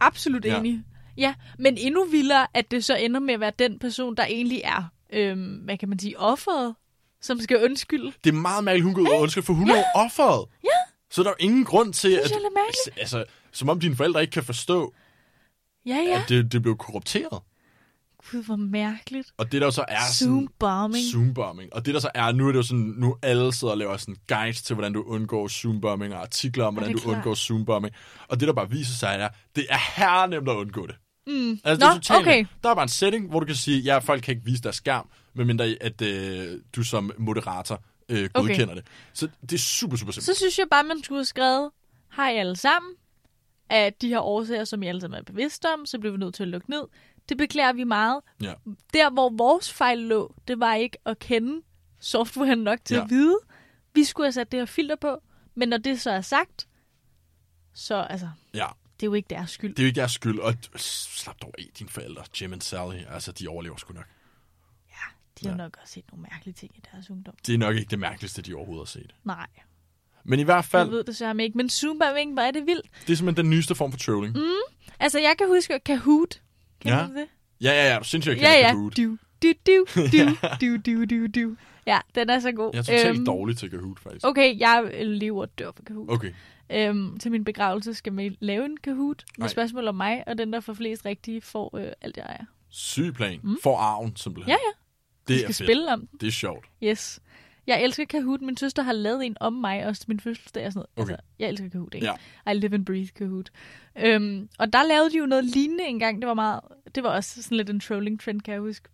[0.00, 0.52] Absolut Ja.
[0.52, 0.58] ja.
[0.58, 0.82] enig.
[1.16, 4.60] Ja, men endnu vildere, at det så ender med at være den person, der egentlig
[4.64, 6.74] er, øhm, hvad kan man sige, offeret,
[7.20, 8.12] som skal undskylde.
[8.24, 10.46] Det er meget mærkeligt, hun går ud og undskylder, for hun er jo offeret.
[10.64, 10.68] Ja.
[11.10, 12.36] Så der er jo ingen grund til, synes at...
[12.36, 13.00] er mærkeligt.
[13.00, 14.94] Altså, som om dine forældre ikke kan forstå,
[15.86, 16.02] Ja, ja.
[16.02, 16.22] ja.
[16.22, 17.42] at det, det blev korrupteret.
[18.30, 19.28] Gud, hvor mærkeligt.
[19.36, 20.32] Og det der så er sådan...
[20.34, 21.04] Zoom-bombing.
[21.14, 21.74] Zoom-bombing.
[21.74, 23.96] Og det der så er, nu er det jo sådan, nu alle sidder og laver
[23.96, 27.16] sådan guides til, hvordan du undgår Zoom-bombing, og artikler om, hvordan det du klart.
[27.16, 27.94] undgår Zoom-bombing.
[28.28, 30.96] Og det der bare viser sig, er, det er her nemt at undgå det.
[31.26, 31.50] Mm.
[31.50, 32.44] Altså, det Nå, er totalt, okay.
[32.62, 34.76] Der er bare en setting, hvor du kan sige, ja, folk kan ikke vise deres
[34.76, 38.28] skærm, medmindre at øh, du som moderator øh, Okay.
[38.34, 38.84] godkender det.
[39.12, 40.24] Så det er super, super simpelt.
[40.26, 41.70] Så synes jeg bare, man skulle have skrevet,
[42.16, 42.92] hej alle sammen,
[43.70, 46.34] af de her årsager, som I alle sammen er bevidste om, så bliver vi nødt
[46.34, 46.82] til at lukke ned.
[47.28, 48.20] Det beklager vi meget.
[48.42, 48.54] Ja.
[48.94, 51.62] Der, hvor vores fejl lå, det var ikke at kende
[52.00, 52.98] softwaren nok til Ja.
[53.00, 53.04] ja.
[53.04, 53.38] at vide.
[53.94, 55.22] Vi skulle have sat det her filter på,
[55.54, 56.68] men når det så er sagt,
[57.74, 58.66] så altså, Ja,
[59.00, 59.70] det er jo ikke deres skyld.
[59.74, 63.04] det er jo ikke deres skyld, og slap dog af, dine forældre, Jim og Sally,
[63.08, 64.04] altså, de overlever sgu nok.
[65.40, 65.56] De har Ja.
[65.56, 67.34] nok også set nogle mærkelige ting i deres ungdom.
[67.46, 69.14] Det er nok ikke det mærkeligste, de overhovedet har set.
[69.24, 69.46] Nej,
[70.24, 71.56] Men i hvert jeg fald, ved det så ikke.
[71.58, 72.90] Men Zoom-bombing, hvor er det vildt.
[73.06, 74.36] det er simpelthen den nyeste form for trolling.
[75.00, 76.42] Altså, jeg kan huske Kahoot.
[76.80, 77.06] Kender Ja.
[77.06, 77.26] du det?
[77.60, 77.98] Ja, ja, ja.
[77.98, 78.70] Du synes jo ikke, Ja, jeg ja.
[78.70, 78.96] Kahoot.
[78.96, 81.56] Du, du, du, du, du, du, du, du.
[81.86, 82.70] Ja, den er så god.
[82.72, 84.26] Jeg er totalt Øhm, dårlig til Kahoot, faktisk.
[84.26, 86.10] Okay, jeg lever og dør for Kahoot.
[86.10, 86.32] Okay.
[86.70, 90.52] Øhm, til min begravelse skal man lave en Kahoot med spørgsmål om mig, og den,
[90.52, 92.44] der får flest rigtige, får øh, alt, jeg ejer.
[92.70, 93.40] Syg plan.
[93.42, 93.56] Mm.
[93.62, 94.48] For arven, simpelthen.
[94.50, 94.72] Ja, ja.
[95.28, 95.66] Det Vi er skal fedt.
[95.66, 96.18] spille om den.
[96.20, 96.66] Det er sjovt.
[96.82, 97.20] Yes.
[97.68, 98.40] Jeg elsker Kahoot.
[98.40, 101.06] Min søster har lavet en om mig, også til min fødselsdag og sådan noget.
[101.06, 101.12] Okay.
[101.12, 102.06] Altså, jeg elsker Kahoot, ikke?
[102.46, 102.52] Ja.
[102.52, 103.50] I live and breathe Kahoot.
[103.98, 106.20] Øhm, og der lavede de jo noget lignende engang.
[106.22, 106.60] Det var meget,
[106.94, 108.88] det var også sådan lidt en trolling trend, kan jeg huske.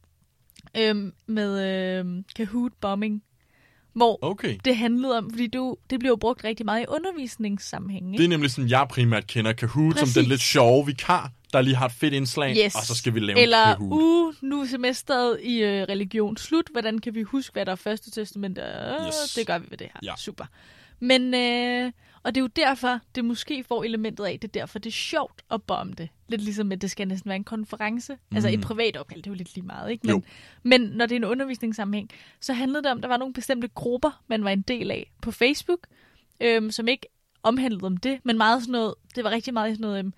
[0.76, 1.62] Øhm, med
[1.98, 3.22] øhm, Kahoot bombing.
[3.92, 4.58] Hvor Okay.
[4.64, 8.18] det handlede om, fordi du, det blev jo brugt rigtig meget i undervisningssammenhæng, ikke?
[8.18, 10.14] Det er nemlig sådan, jeg primært kender Kahoot Præcis.
[10.14, 12.74] som den lidt sjove vikar, der lige har et fedt indslag, Yes.
[12.74, 16.68] og så skal vi lave Eller, en uh, nu er semesteret i øh, religion slut.
[16.72, 18.58] Hvordan kan vi huske, hvad der er første testament?
[18.58, 19.34] Uh, Yes.
[19.36, 20.00] Det gør vi ved det her.
[20.02, 20.12] Ja.
[20.18, 20.44] Super.
[21.00, 24.78] Men, øh, og det er jo derfor, det måske får elementet af, det er derfor,
[24.78, 26.08] det er sjovt at bombe det.
[26.28, 28.12] Lidt ligesom, at det skal næsten være en konference.
[28.30, 28.36] Mm.
[28.36, 30.06] Altså et privat opkald, det er jo lidt lige meget, ikke?
[30.06, 30.22] Men, Jo.
[30.62, 33.68] men når det er en undervisningssammenhæng, så handlede det om, at der var nogle bestemte
[33.68, 35.78] grupper, man var en del af på Facebook,
[36.40, 37.06] øhm, som ikke
[37.42, 40.12] omhandlede om det, men meget sådan noget, det var rigtig meget sådan noget øhm,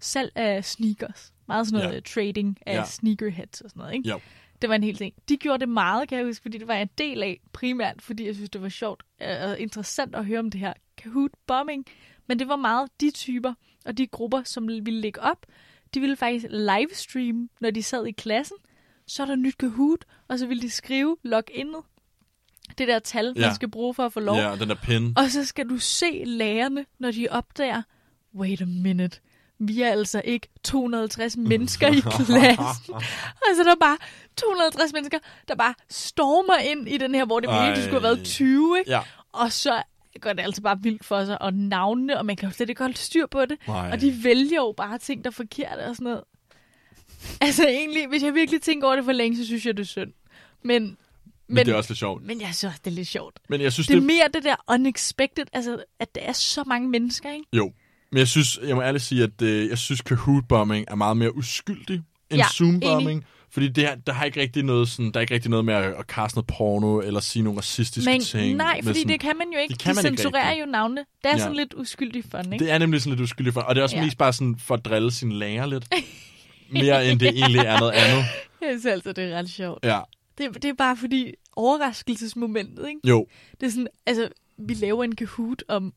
[0.00, 1.32] salg af sneakers.
[1.48, 2.00] Meget sådan noget Ja.
[2.00, 2.84] trading af Ja.
[2.84, 4.08] sneakerheads og sådan noget, ikke?
[4.08, 4.20] Jo.
[4.62, 5.14] Det var en hel ting.
[5.28, 8.26] De gjorde det meget, kan jeg huske, fordi det var en del af, primært fordi
[8.26, 11.84] jeg synes, det var sjovt øh, og interessant at høre om det her Kahoot-bombing.
[12.26, 13.54] Men det var meget de typer
[13.84, 15.46] og de grupper, som ville lægge op.
[15.94, 18.56] De ville faktisk livestream, når de sad i klassen.
[19.06, 21.80] Så er der nyt Kahoot, og så ville de skrive loginnet.
[22.78, 23.46] Det der tal, Ja.
[23.46, 24.36] man skal bruge for at få lov.
[24.36, 25.12] Ja, den der pin.
[25.18, 27.82] Og så skal du se lærerne, når de opdager,
[28.34, 29.20] wait a minute,
[29.68, 32.94] vi er altså ikke 250 mennesker i klassen.
[33.48, 33.96] altså der er bare
[34.36, 38.24] 250 mennesker, der bare stormer ind i den her, hvor det virkelig skulle have været
[38.24, 38.90] 20, ikke?
[38.90, 39.00] Ja.
[39.32, 39.82] Og så
[40.20, 42.82] går det altså bare vildt for sig, og navnene, og man kan jo slet ikke
[42.82, 43.58] holde styr på det.
[43.68, 43.90] Nej.
[43.92, 46.22] Og de vælger jo bare ting, der er forkerte og sådan noget.
[47.40, 49.86] Altså egentlig, hvis jeg virkelig tænker over det for længe, så synes jeg, det er
[49.86, 50.12] synd.
[50.62, 50.96] Men, Men,
[51.48, 52.22] men, det er også lidt sjovt.
[52.22, 53.40] men jeg synes også, det er lidt sjovt.
[53.48, 54.06] Men jeg synes, Det er det...
[54.06, 57.46] mere det der unexpected, altså at der er så mange mennesker, ikke?
[57.52, 57.72] Jo.
[58.14, 61.36] Men jeg synes, jeg må ærligt sige, at øh, jeg synes, Kahoot-bombing er meget mere
[61.36, 63.24] uskyldig end Ja, Zoom-bombing.
[63.50, 65.74] Fordi det her, der har ikke rigtig noget sådan, der er ikke rigtig noget med
[65.74, 68.56] at, at kaste noget porno, eller sige nogle racistiske Men ting.
[68.56, 69.72] nej, fordi sådan, det kan man jo ikke.
[69.72, 70.66] det kan de man ikke censurerer rigtig.
[70.66, 71.00] jo navnene.
[71.00, 71.38] Det er Ja.
[71.38, 72.64] sådan lidt uskyldig fun, ikke?
[72.64, 74.04] Det er nemlig sådan lidt uskyldigt for, og det er også Ja.
[74.04, 75.84] mest bare sådan for at drille sin lærer lidt.
[76.72, 78.24] Mere end det egentlig er noget andet.
[78.62, 79.84] Jeg synes altså, det er ret sjovt.
[79.84, 80.00] Ja,
[80.38, 83.00] Det, det er bare fordi overraskelsesmomentet, ikke?
[83.08, 83.26] jo.
[83.60, 85.92] Det er sådan, altså, vi laver en Kahoot om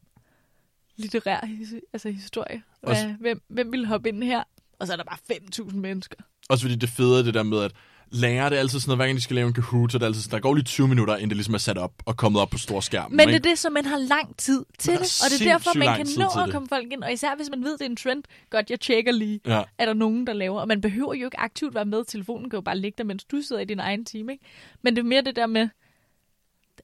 [0.98, 2.64] litterær his- altså historie.
[2.82, 4.44] Hvad, Også- hvem, hvem vil hoppe ind her?
[4.80, 6.18] Og så er der bare 5.000 mennesker.
[6.50, 7.72] Også fordi det fede er det der med, at
[8.12, 10.00] lærere, det er altid sådan noget, hver gang de skal lave en Kahoot, så er
[10.00, 12.18] det altid sådan, der går lige 20 minutter, inden det ligesom er sat op og
[12.18, 13.12] kommet op på stor skærm.
[13.12, 15.00] Men det er det, som man har lang tid til det.
[15.26, 17.04] Og det er derfor, man kan nå at komme folk ind.
[17.04, 18.24] Og især hvis man ved, det er en trend.
[18.50, 19.40] Godt, jeg tjekker lige.
[19.46, 19.62] Ja.
[19.78, 20.62] er der nogen, der laver.
[20.62, 22.06] Og man behøver jo ikke aktivt være med.
[22.06, 24.32] Telefonen kan jo bare ligge der, mens du sidder i din egen time.
[24.32, 24.46] Ikke?
[24.82, 25.70] Men det er mere det der med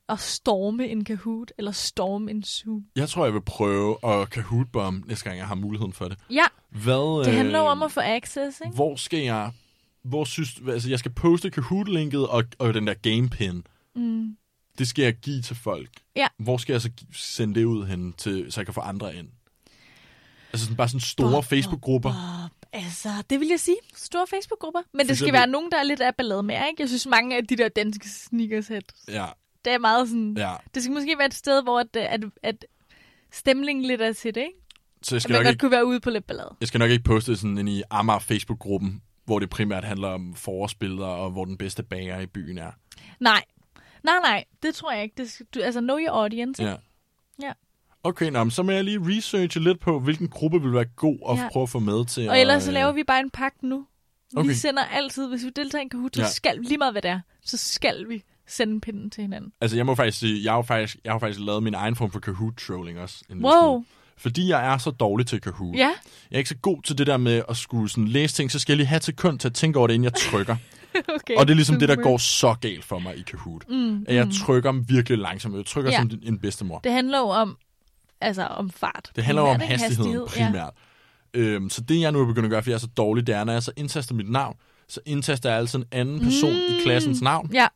[0.09, 2.85] at storme en Kahoot, eller storme en Zoom.
[2.95, 6.17] Jeg tror, jeg vil prøve at Kahoot-bombe næste gang, jeg har muligheden for det.
[6.29, 8.75] Ja, Hvad, det handler jo øh, om at få access, ikke?
[8.75, 9.51] Hvor skal jeg...
[10.03, 13.63] Hvor synes, altså, jeg skal poste Kahoot-linket og, og den der gamepin.
[13.95, 14.37] Mm.
[14.77, 15.89] Det skal jeg give til folk.
[16.15, 16.27] Ja.
[16.39, 19.27] Hvor skal jeg så sende det ud hen, til, så jeg kan få andre ind?
[20.53, 22.09] Altså sådan, bare sådan store Bob, Facebook-grupper.
[22.09, 23.77] Bob, altså, det vil jeg sige.
[23.95, 24.79] Store Facebook-grupper.
[24.93, 26.75] Men det skal eksempel- være nogen, der er lidt af ballade med, ikke?
[26.81, 28.69] Jeg synes, mange af de der danske sneakers
[29.07, 29.25] Ja,
[29.65, 30.35] det er meget sådan...
[30.37, 30.53] ja.
[30.75, 32.65] Det skal måske være et sted, hvor at, at, at
[33.31, 34.53] stemningen lidt er til det, ikke?
[35.01, 36.55] Så jeg At skal, man nok godt ikke, kunne være ude på lidt ballade.
[36.59, 40.35] jeg skal nok ikke poste sådan ind i Amager Facebook-gruppen, hvor det primært handler om
[40.35, 42.71] forårsbilleder, og hvor den bedste bager i byen er.
[43.19, 43.43] Nej.
[44.03, 44.43] Nej, nej.
[44.63, 45.13] Det tror jeg ikke.
[45.17, 46.63] Det skal, du, altså, know your audience.
[46.63, 46.75] Ja.
[47.41, 47.51] Ja.
[48.03, 51.37] Okay, nå, så må jeg lige researche lidt på, hvilken gruppe vil være god at
[51.37, 51.49] Ja.
[51.51, 52.29] prøve at få med til.
[52.29, 53.85] Og ellers at, så øh, laver vi bare en pagt nu.
[54.33, 54.51] Vi Okay.
[54.53, 56.27] sender altid, hvis vi deltager i en Kahoot, så Ja.
[56.27, 59.51] skal lige meget hvad det er, så skal vi sende pinden til hinanden.
[59.61, 62.11] Altså, jeg må faktisk sige, jeg har faktisk, jeg har faktisk lavet min egen form
[62.11, 63.23] for Kahoot-trolling også.
[63.29, 63.51] en Wow.
[63.63, 63.85] smule.
[64.17, 65.75] Fordi jeg er så dårlig til Kahoot.
[65.75, 65.79] Ja,
[66.31, 68.59] Jeg er ikke så god til det der med at skulle sådan læse ting, så
[68.59, 70.55] skal jeg lige have til kun til at tænke over det, inden jeg trykker.
[71.15, 71.35] okay.
[71.37, 72.03] og det er ligesom det, der super.
[72.03, 73.69] går så galt for mig i Kahoot.
[73.69, 75.55] Mm, at jeg trykker virkelig langsomt.
[75.55, 75.97] Jeg trykker Ja.
[75.97, 76.79] som en bedstemor.
[76.79, 77.57] Det handler jo om,
[78.21, 79.11] altså om fart.
[79.15, 80.19] Det handler jo om hastigheden ja.
[80.45, 80.73] primært.
[81.33, 83.35] Øhm, så det, jeg nu er begyndt at gøre, fordi jeg er så dårlig, det
[83.35, 84.55] er, når jeg så indtaster mit navn,
[84.87, 86.57] så indtaster jeg altid en anden person mm.
[86.57, 87.67] i klassens navn, Ja,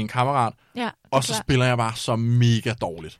[0.00, 0.90] en kammerat, ja.
[1.10, 1.44] og så klart.
[1.44, 3.18] spiller jeg bare så mega dårligt.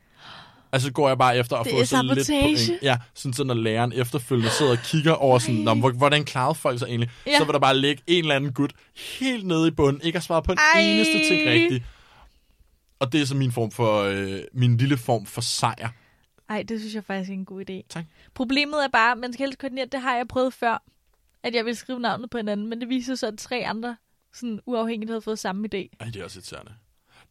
[0.72, 2.82] Altså går jeg bare efter at Det få så lidt point.
[2.82, 6.78] Ja, sådan så når læreren efterfølgende sidder og kigger over sådan, Nå, hvordan klarede folk
[6.78, 7.10] sig egentlig?
[7.26, 7.38] Ja.
[7.38, 8.72] Så vil der bare ligge en eller anden gut
[9.20, 10.80] helt nede i bunden, ikke har svaret på en Ej.
[10.80, 11.84] eneste ting rigtigt.
[12.98, 15.88] Og det er så min form for, øh, min lille form for sejr.
[16.48, 17.86] Ej, det synes jeg faktisk er en god idé.
[17.88, 18.04] Tak.
[18.34, 20.82] Problemet er bare, at man skal helst koordinere, det har jeg prøvet før.
[21.42, 23.96] at jeg ville skrive navnet på hinanden, men det viser sig, at tre andre
[24.38, 25.96] sådan uafhængigt havde fået samme idé.
[26.00, 26.72] Ej, det er også irriterende.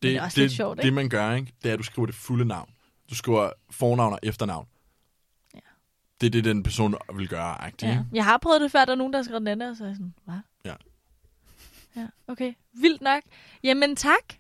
[0.04, 0.96] det er også det, lidt sjovt, Det, ikke?
[0.96, 2.70] man gør, ikke, det er, at du skriver det fulde navn.
[3.10, 4.68] Du skriver fornavn og efternavn.
[5.54, 5.60] Ja.
[6.22, 7.92] Det er det, den person vil gøre, agtigt.
[7.92, 8.04] Ja.
[8.14, 9.88] Jeg har prøvet det før, der er nogen, der har skrevet Nana, og så er
[9.88, 10.36] jeg sådan, hvad?
[10.66, 10.74] Ja.
[11.96, 12.54] Ja, okay.
[12.74, 13.22] Vildt nok.
[13.64, 14.34] Jamen tak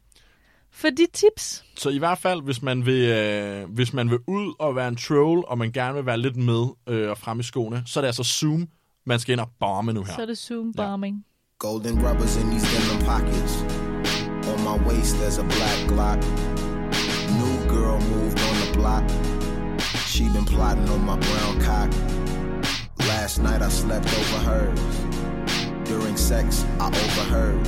[0.71, 1.65] for de tips.
[1.77, 4.95] Så i hvert fald, hvis man, vil, øh, hvis man vil ud og være en
[4.95, 8.01] troll, og man gerne vil være lidt med øh, og frem i skoene, så er
[8.01, 8.67] det altså Zoom,
[9.05, 10.15] man skal ind og bombe nu her.
[10.15, 11.25] Så er det Zoom bombing.
[11.59, 13.61] Golden rubbers in these denim pockets.
[14.47, 16.21] On my waist, there's a black Glock.
[17.33, 19.03] New girl moved on the block.
[20.05, 21.91] She been plotting on my brown cock.
[22.99, 24.79] Last night I slept over hers.
[25.89, 27.65] During sex, I overheard.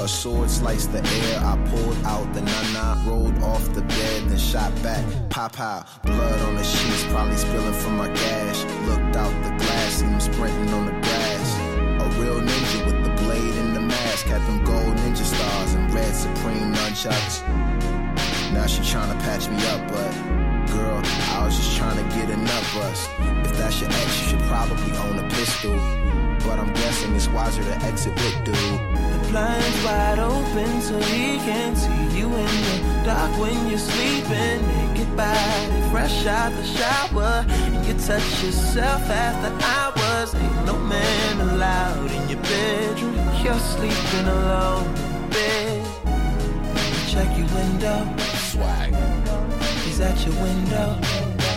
[0.00, 1.38] A sword sliced the air.
[1.38, 5.04] I pulled out the nana, rolled off the bed, then shot back.
[5.30, 8.64] Pop out, blood on the sheets, probably spilling from my gash.
[8.88, 11.11] Looked out the glass, seen him sprinting on the grass.
[17.02, 18.52] Nunchucks.
[18.52, 20.12] Now she tryna patch me up, but
[20.72, 21.00] girl,
[21.34, 23.10] I was just tryna get a nut bust.
[23.44, 25.74] If that's your ex, you should probably own a pistol.
[26.44, 28.54] But I'm guessing it's wiser to exit with dude.
[28.54, 34.66] The blinds wide open so he can see you in the dark when you're sleeping.
[34.66, 37.44] Naked body, fresh out the shower.
[37.48, 40.34] And you touch yourself after hours.
[40.34, 43.14] Ain't no man allowed in your bedroom.
[43.42, 45.81] You're sleeping alone in bed.
[47.12, 48.94] Check your window, Swag.
[49.84, 50.98] he's at your window.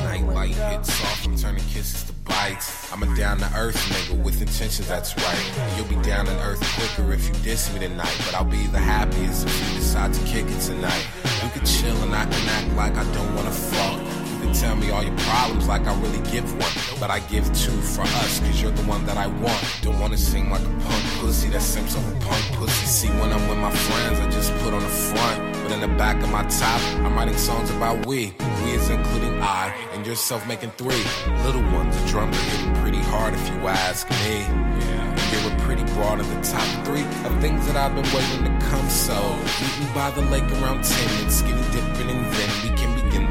[0.03, 2.91] Night light hits soft, I'm turning kisses to bites.
[2.91, 5.77] I'm a down to earth nigga with intentions, that's right.
[5.77, 8.17] You'll be down to earth quicker if you diss me tonight.
[8.25, 11.07] But I'll be the happiest if you decide to kick it tonight.
[11.41, 14.14] You can chill and I can act like I don't wanna fuck.
[14.55, 16.71] You tell me all your problems like I really give one.
[16.99, 19.61] But I give two for us, cause you're the one that I want.
[19.81, 22.85] Don't wanna sing like a punk pussy that sims over punk pussy.
[22.85, 25.53] See, when I'm with my friends, I just put on the front.
[25.63, 28.33] But in the back of my top, I'm writing songs about we.
[28.63, 31.03] We is including I and yourself making three.
[31.43, 34.39] Little ones, the drums are hitting pretty hard if you ask me.
[34.79, 35.15] Yeah.
[35.31, 38.89] You're pretty broad in the top three of things that I've been waiting to come.
[38.89, 39.15] So,
[39.59, 42.84] meet me by the lake around 10 and skinny dipping and then we can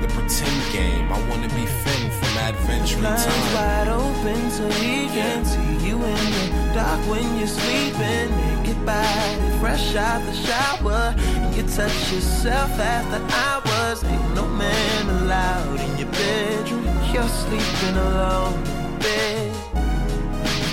[0.06, 1.10] the pretend game.
[1.10, 3.54] I wanna be Finn from Adventure Time.
[3.54, 8.28] wide open so he can see you in the dark when you're sleeping.
[8.36, 11.14] Naked body, fresh out the shower.
[11.16, 14.04] And you touch yourself after hours.
[14.04, 16.84] Ain't no man allowed in your bedroom.
[17.12, 19.52] You're sleeping alone in bed.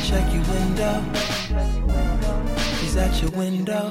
[0.08, 1.31] Check your window.
[3.22, 3.90] Your window.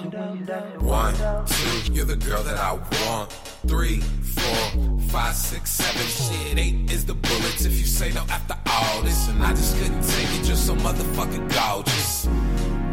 [0.80, 1.14] One,
[1.46, 3.30] two, you're the girl that I want.
[3.68, 6.58] Three, four, five, six, seven, shit.
[6.58, 9.28] Eight is the bullets if you say no after all this.
[9.28, 12.28] And I just couldn't take it, you're so motherfucking gorgeous.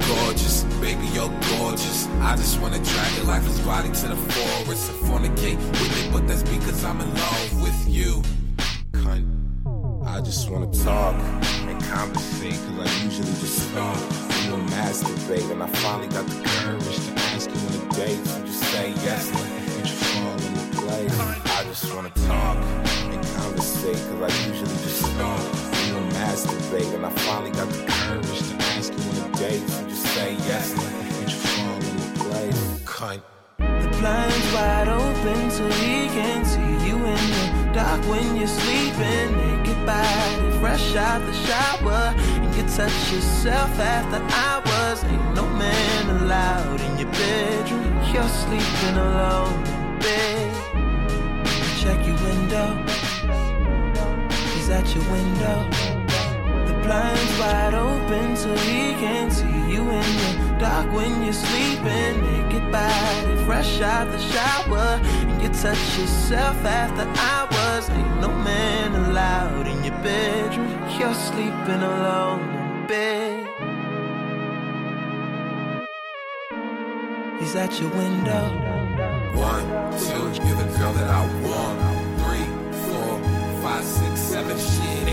[0.08, 2.06] Gorgeous, baby, you're gorgeous.
[2.22, 6.28] I just wanna drag your lifeless body to the forest and fornicate with it, but
[6.28, 8.22] that's because I'm in love with you.
[8.92, 9.26] Cunt.
[10.06, 14.27] I just wanna talk and conversate, cause I usually just talk.
[14.48, 18.16] You a masturbate, and I finally got the courage to ask you on a date.
[18.16, 21.20] You just say yes, and you fall into place.
[21.20, 22.56] I just wanna talk
[23.12, 25.42] and conversate, cause I usually just talk.
[25.88, 29.60] You a masturbate, and I finally got the courage to ask you on a date.
[29.60, 32.84] You just say yes, and you fall into place.
[32.86, 33.37] Cunt.
[34.00, 39.36] Blinds wide open so he can see you in the dark when you're sleeping.
[39.36, 42.14] Naked body, fresh out the shower.
[42.44, 45.04] And you touch yourself after hours.
[45.04, 47.98] Ain't no man allowed in your bedroom.
[48.14, 50.54] You're sleeping alone in bed.
[51.82, 52.68] Check your window.
[54.54, 55.58] He's at your window.
[56.68, 62.22] The blinds wide open so he can see you in the dark when you're sleeping.
[62.22, 65.00] Naked body, fresh out the shower.
[65.04, 67.90] And you touch yourself after hours.
[67.90, 70.70] Ain't no man allowed in your bedroom.
[71.00, 73.48] You're sleeping alone in bed.
[77.40, 78.44] He's at your window.
[79.36, 79.66] One,
[80.00, 81.78] two, you're the girl that I want.
[82.20, 82.48] Three,
[82.84, 83.12] four,
[83.62, 85.07] five, six, seven, shit.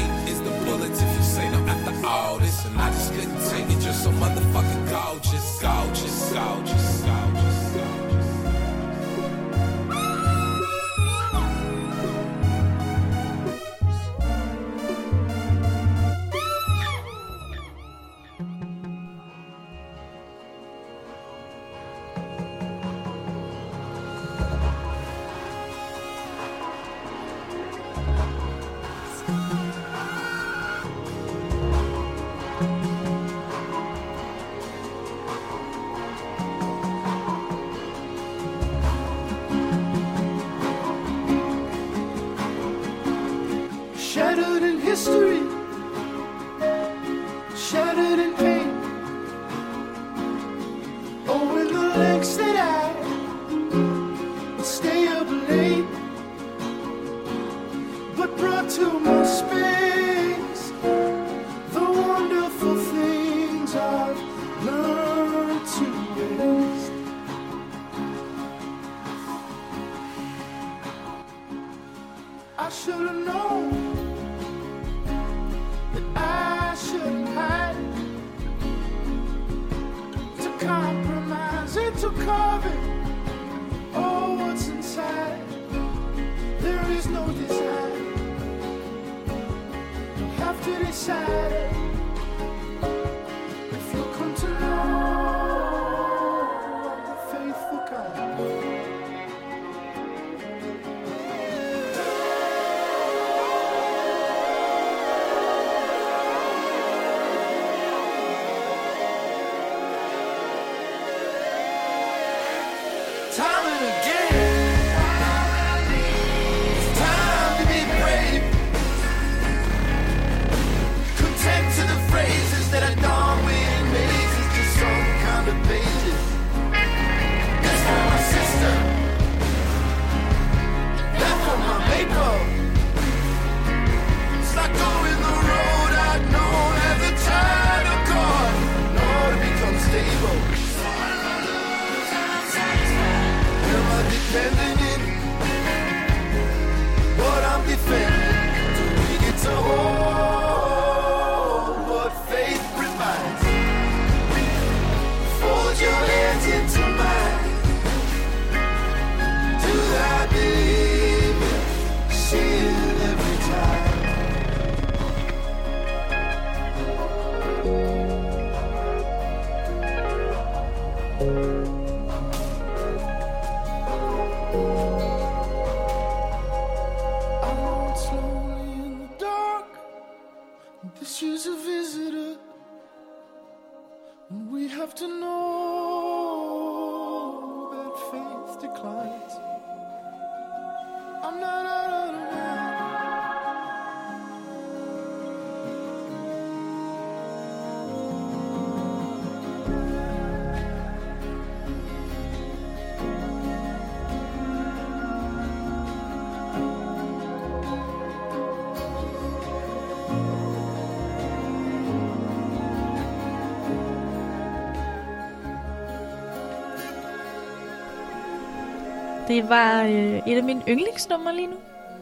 [219.34, 221.56] Det var øh, et af mine yndlingsnumre lige nu.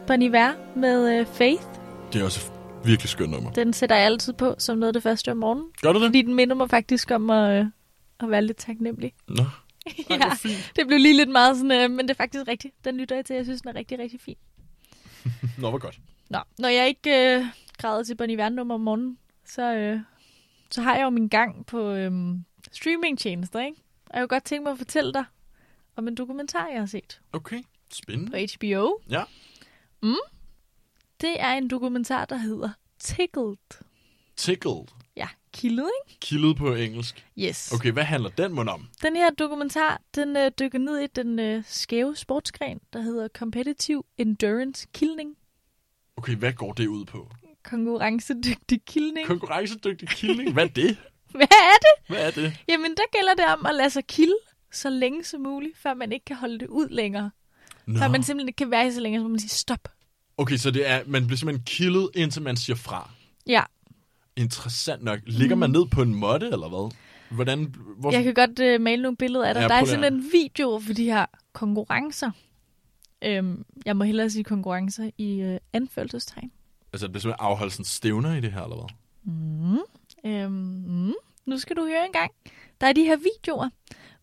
[0.07, 1.63] Bon Iver med øh, Faith.
[2.13, 3.51] Det er også et virkelig skønt nummer.
[3.51, 5.65] Den sætter jeg altid på som noget af det første om morgenen.
[5.81, 6.07] Gør du det?
[6.07, 7.65] Fordi den minder mig faktisk om at, øh,
[8.19, 9.13] at være lidt taknemmelig.
[9.27, 9.43] Nå.
[10.09, 10.31] Ja,
[10.75, 12.85] det blev lige lidt meget sådan, øh, men det er faktisk rigtigt.
[12.85, 13.35] Den lytter jeg til.
[13.35, 14.37] Jeg synes, den er rigtig, rigtig fin.
[15.61, 15.99] Nå, hvor godt.
[16.29, 17.45] Nå, når jeg ikke øh,
[17.77, 19.99] græder til Bon Iver nummer om morgenen, så, øh,
[20.71, 22.11] så har jeg jo min gang på øh,
[22.71, 23.77] streamingtjenester, ikke?
[24.05, 25.23] Og jeg kunne godt tænke mig at fortælle dig
[25.95, 28.47] om en dokumentar, jeg har set Okay, på spændende.
[28.57, 28.99] HBO.
[29.09, 29.23] Ja.
[31.21, 32.69] Det er en dokumentar, der hedder
[32.99, 33.55] Tickled.
[34.37, 34.85] Tickled.
[35.15, 36.19] Ja, kildet, ikke?
[36.19, 37.25] Kildet på engelsk.
[37.39, 37.71] Yes.
[37.71, 38.87] Okay, hvad handler den mund om?
[39.01, 44.03] Den her dokumentar, den øh, dykker ned i den øh, skæve sportsgren, der hedder Competitive
[44.17, 45.35] Endurance Kildning.
[46.17, 47.29] Okay, hvad går det ud på?
[47.63, 49.27] Konkurrencedygtig kildning.
[49.27, 50.53] Konkurrencedygtig killing.
[50.53, 50.97] Hvad er det?
[51.35, 52.07] Hvad er det?
[52.15, 52.53] Hvad er det?
[52.67, 54.35] Jamen, der gælder det om at lade sig kilde
[54.73, 57.31] så længe som muligt, før man ikke kan holde det ud længere.
[57.85, 57.99] Nå.
[57.99, 59.89] Før man simpelthen ikke kan være i så længe, så man sige stop.
[60.37, 63.09] Okay, så det er, man bliver simpelthen killet, indtil man siger fra.
[63.47, 63.63] Ja,
[64.35, 65.19] Interessant nok.
[65.25, 66.91] Ligger man ned på en måtte, eller hvad?
[67.29, 67.75] Hvordan?
[67.97, 68.11] Hvor...
[68.11, 69.61] jeg kan godt øh, male nogle billeder af dig.
[69.61, 72.31] Ja, der er simpelthen videoer for de her konkurrencer.
[73.21, 76.51] Øhm, jeg må hellere sige konkurrencer i øh, anførselstegn.
[76.93, 78.89] Altså, det bliver simpelthen afholdt sådan stævner i det her, eller hvad?
[80.31, 81.13] Øhm, mm,
[81.45, 82.31] nu skal du høre en gang.
[82.81, 83.69] Der er de her videoer,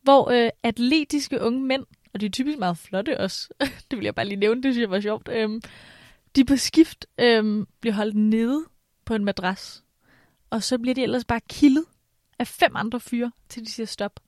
[0.03, 1.85] hvor øh, atletiske unge mænd,
[2.15, 3.49] og de er typisk meget flotte også,
[3.91, 5.61] det vil jeg bare lige nævne, det synes jeg var sjovt, øhm,
[6.37, 8.65] de på skift øhm, bliver holdt nede
[9.05, 9.83] på en madras,
[10.51, 11.85] og så bliver de ellers bare kildet
[12.39, 14.21] af fem andre fyre, til de siger stop.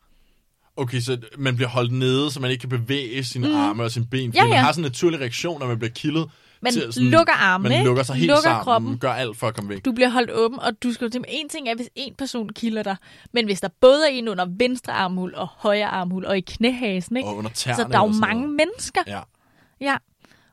[0.76, 3.54] Okay, så man bliver holdt nede, så man ikke kan bevæge sine mm.
[3.54, 4.32] arme og sine ben.
[4.32, 4.60] Fordi Ja, man ja.
[4.60, 6.30] har sådan en naturlig reaktion, når man bliver killet.
[6.62, 7.88] Man til sådan- lukker armene, Man ikke?
[7.88, 8.98] lukker sig helt Lukker sammen, kroppen.
[8.98, 9.84] gør alt for at komme væk.
[9.84, 12.82] Du bliver holdt åben, og du skal tænke, en ting er, hvis en person kilder
[12.82, 12.96] dig,
[13.32, 17.16] men hvis der både er en under venstre armhul og højre armhul og i knæhasen,
[17.16, 17.28] ikke?
[17.28, 17.76] Og under tæerne.
[17.76, 18.56] så der er jo mange noget.
[18.56, 19.00] mennesker.
[19.06, 19.20] Ja.
[19.80, 19.96] Ja.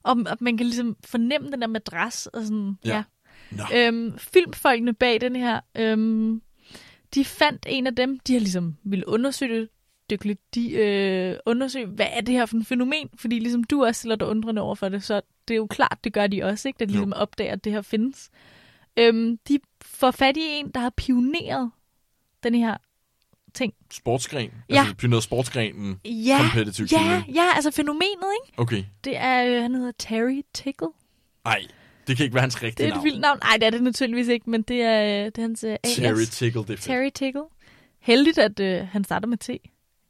[0.03, 2.89] Og, og man kan ligesom fornemme den der madras og sådan, Ja.
[2.95, 3.03] ja.
[3.51, 3.63] Nå.
[3.75, 6.41] Øhm, filmfolkene bag den her, øhm,
[7.15, 9.69] de fandt en af dem, de har ligesom ville undersøge det
[10.09, 10.55] dykkeligt.
[10.55, 13.09] De øh, undersøge, hvad er det her for en fænomen?
[13.15, 15.97] Fordi ligesom du også stiller dig undrende over for det, så det er jo klart,
[16.03, 16.77] det gør de også, ikke?
[16.77, 16.97] Da de Jo.
[16.99, 18.29] ligesom opdager, at det her findes.
[18.97, 21.71] Øhm, de får fat i en, der har pioneret
[22.43, 22.77] den her
[23.53, 23.73] ting.
[23.93, 24.51] Sportsgren.
[24.69, 24.79] Ja.
[24.79, 25.99] Altså, pionerede sportsgrenen.
[26.05, 28.61] Ja, Competitive ja, ja, altså fænomenet, ikke?
[28.61, 28.83] Okay.
[29.03, 30.87] Det er, øh, han hedder Terry Tickle.
[31.45, 31.61] Nej,
[32.07, 33.03] det kan ikke være hans rigtige Det er et navn.
[33.05, 33.39] vildt navn.
[33.43, 35.95] Nej, det er det naturligvis ikke, men det er, øh, det er hans uh, alias.
[35.95, 36.81] Terry Tickle, det er fedt.
[36.81, 37.43] Terry Tickle.
[37.99, 39.49] Heldigt, at øh, han starter med T.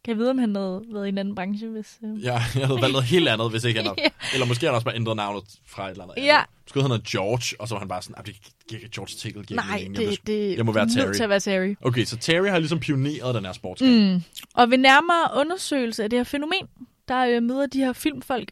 [0.06, 1.68] Kan jeg vide, om han havde været i en anden branche?
[1.70, 2.24] Hvis, øh...
[2.24, 4.02] Ja, jeg havde valgt noget helt andet, hvis ikke han havde.
[4.02, 4.10] Ja.
[4.34, 6.16] Eller måske har han også bare ændret navnet fra et eller andet.
[6.18, 6.42] Ja.
[6.74, 8.36] hedder han George, og så var han bare sådan, "Ah, det
[8.70, 9.44] giver George Tickle.
[9.44, 9.96] giver Nej, mening.
[10.04, 11.14] Jeg, det, det jeg må være Terry.
[11.14, 11.76] til at være Terry.
[11.82, 14.14] Okay, så Terry har ligesom pioneret den her sportsgren.
[14.14, 14.22] Mm.
[14.54, 16.68] Og ved nærmere undersøgelse af det her fænomen,
[17.08, 18.52] der øh, møder de her filmfolk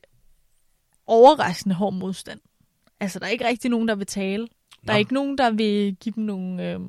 [1.08, 2.40] overraskende hård modstand.
[3.00, 4.48] Altså, der er ikke rigtig nogen, der vil tale.
[4.88, 6.64] Der er ikke nogen, der vil give dem nogle...
[6.72, 6.80] Øh,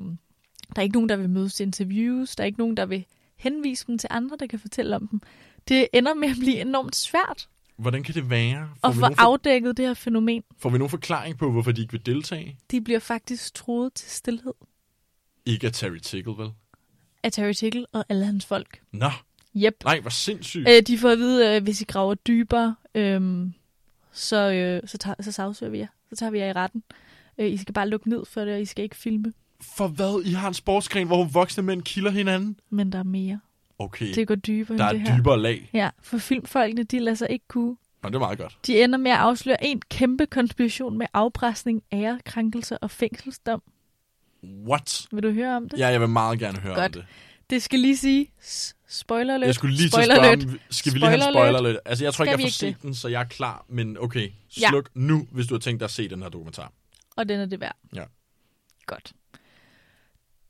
[0.75, 2.35] der er ikke nogen, der vil mødes til interviews.
[2.35, 3.05] Der er ikke nogen, der vil
[3.39, 5.21] henvise dem til andre, der kan fortælle om dem.
[5.67, 8.69] Det ender med at blive enormt svært Hvordan kan det være?
[8.81, 10.43] Får, at få for, afdækket det her fænomen.
[10.57, 12.57] får vi nogen forklaring på, hvorfor de ikke vil deltage?
[12.71, 14.53] De bliver faktisk troet til stillhed
[15.45, 16.49] Ikke af Terry Tickle, vel?
[17.23, 18.81] af Terry Tickle og alle hans folk.
[18.91, 19.09] Nå,
[19.55, 19.75] Yep.
[19.83, 20.69] nej, hvor sindssygt.
[20.69, 23.47] Øh, de får at vide, øh, hvis I graver dybere, øh,
[24.11, 25.87] så, øh, så, tager, så sagsøger vi jer.
[26.09, 26.83] Så tager vi jer i retten.
[27.37, 29.33] Øh, I skal bare lukke ned for det, og I skal ikke filme.
[29.61, 30.21] For hvad?
[30.25, 32.59] I har en sportsgren, hvor voksne mænd kilder hinanden?
[32.69, 33.39] Men der er mere.
[33.79, 35.17] Okay, Det går dybere der er det et her.
[35.17, 35.69] dybere lag.
[35.73, 37.75] Ja, for filmfolkene, de lader sig ikke kunne.
[38.03, 38.57] Nå, det er meget godt.
[38.67, 43.61] De ender med at afsløre en kæmpe konspiration med afpresning, ærekrænkelser og fængselsdom.
[44.43, 45.07] What?
[45.11, 45.79] Vil du høre om det?
[45.79, 46.95] Ja, jeg vil meget gerne høre Godt.
[46.95, 47.05] om det.
[47.49, 48.31] Det skal lige sige,
[48.87, 49.47] spoiler alert.
[49.47, 50.47] Jeg skulle lige til at spørge, alert.
[50.69, 51.77] skal vi lige have en Spoiler lidt?
[51.85, 53.65] Altså, jeg tror ikke, Skal jeg vi får ikke set den, så jeg er klar.
[53.69, 54.29] Men okay,
[54.61, 54.69] Ja.
[54.69, 56.71] sluk nu, hvis du har tænkt dig at se den her dokumentar.
[57.15, 57.75] Og den er det værd.
[57.95, 58.03] Ja.
[58.85, 59.13] Godt.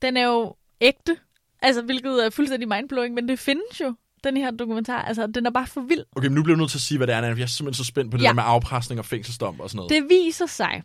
[0.02, 1.16] Den er jo ægte,
[1.62, 3.94] altså hvilket er fuldstændig mindblowing, men det findes jo,
[4.24, 5.02] den her dokumentar.
[5.02, 6.04] Altså, den er bare for vild.
[6.16, 7.18] Okay, men nu bliver jeg nødt til at sige, hvad det er.
[7.18, 7.28] Anna.
[7.28, 8.28] Jeg er simpelthen så spændt på det Ja.
[8.28, 9.90] der med afpresning og fængselsdom og sådan noget.
[9.90, 10.82] Det viser sig,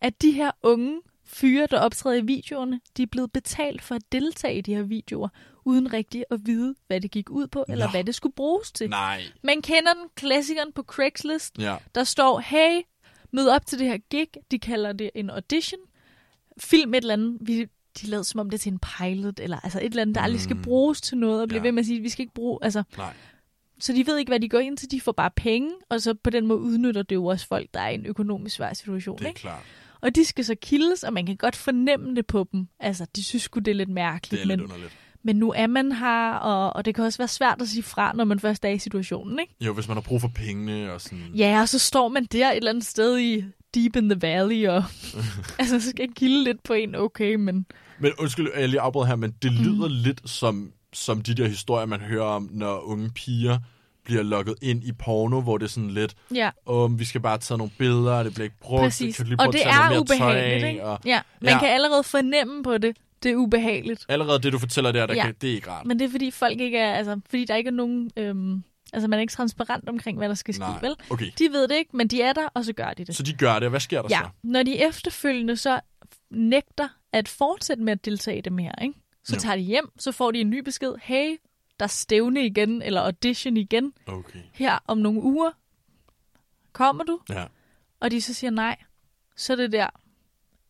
[0.00, 4.02] at de her unge fyre, der optræder i videoerne, de er blevet betalt for at
[4.12, 5.28] deltage i de her videoer,
[5.64, 7.90] uden rigtig at vide, hvad det gik ud på, eller Nå.
[7.90, 8.90] hvad det skulle bruges til.
[8.90, 9.22] Nej.
[9.42, 11.76] Man kender den klassikeren på Craigslist, Ja.
[11.94, 12.80] der står, hey,
[13.32, 14.28] mød op til det her gig.
[14.50, 15.80] De kalder det en audition.
[16.58, 17.38] Film et eller andet.
[17.40, 17.66] Vi,
[18.02, 20.20] de lavede som om det er til en pilot, eller altså et eller andet, der
[20.20, 20.62] aldrig skal Mm.
[20.62, 21.66] bruges til noget, og bliver Ja.
[21.66, 23.12] ved med at sige, vi skal ikke bruge, altså, Nej.
[23.80, 24.90] så de ved ikke, hvad de går ind til.
[24.90, 27.80] De får bare penge, og så på den måde udnytter det jo også folk, der
[27.80, 29.18] er i en økonomisk svær situation.
[29.18, 29.40] Det er Ikke?
[29.40, 29.62] klart.
[30.00, 32.68] Og de skal så kildes, og man kan godt fornemme det på dem.
[32.80, 34.92] Altså, de synes sgu, det er lidt Det mærkeligt, er lidt men, underligt.
[35.22, 38.12] men nu er man her, og, og det kan også være svært at sige fra,
[38.12, 39.54] når man først er i situationen, ikke?
[39.60, 41.24] Jo, hvis man har brug for pengene og sådan...
[41.34, 44.68] Ja, og så står man der et eller andet sted i Deep in the Valley,
[44.68, 44.84] og
[45.58, 47.66] altså, så skal jeg kilde lidt på en, okay, men
[47.98, 49.94] Men undskyld, jeg lige afbryder her, men det lyder Mm.
[49.94, 53.58] lidt som, som de der historier, man hører om, når unge piger
[54.04, 57.38] bliver lukket ind i porno, hvor det er sådan lidt, ja, om vi skal bare
[57.38, 59.16] tage nogle billeder, og det bliver ikke brugt, præcis.
[59.16, 60.84] kan lige Og det er mere ubehageligt, tøj ikke?
[60.84, 61.58] Og Ja, man Ja.
[61.58, 64.06] kan allerede fornemme på det, det er ubehageligt.
[64.08, 65.24] allerede det, du fortæller der, der Ja.
[65.24, 65.86] kan, det er ikke rart.
[65.86, 68.62] Men det er fordi folk ikke er, altså, fordi der ikke er nogen, øhm,
[68.92, 70.96] altså man er ikke transparent omkring, hvad der skal ske, Nej, vel?
[71.10, 71.26] okay.
[71.38, 73.16] De ved det ikke, men de er der, og så gør de det.
[73.16, 74.28] Så de gør det, og hvad sker der Ja, så?
[74.42, 75.80] når de efterfølgende så
[76.30, 78.94] nægter at fortsætte med at deltage i dem her, ikke?
[79.24, 79.40] så Jo.
[79.40, 80.94] tager de hjem, så får de en ny besked.
[81.02, 81.36] Hey,
[81.80, 85.50] der er stævne igen, eller audition igen, Okay, her om nogle uger.
[86.72, 87.20] Kommer du?
[87.28, 87.44] ja.
[88.00, 88.76] Og de så siger nej.
[89.36, 89.86] Så er det der,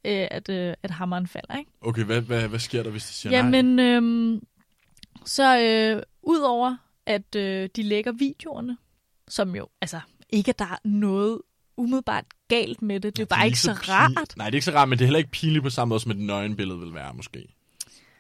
[0.05, 1.71] øh, at, øh, at hammeren falder, ikke?
[1.81, 3.57] Okay, hvad, hvad, hvad sker der, hvis de siger nej?
[3.57, 4.43] Jamen, øhm,
[5.25, 6.77] så øh, udover
[7.11, 8.77] at øh, de lægger videoerne,
[9.29, 10.01] som jo, altså,
[10.31, 11.41] ikke at der er noget
[11.77, 13.17] umiddelbart galt med det.
[13.17, 14.37] Det er jo bare ikke så pin- rart.
[14.37, 16.01] Nej, det er ikke så rart, men det er heller ikke pinligt på samme måde,
[16.01, 17.55] som et nøgenbillede vil være, måske.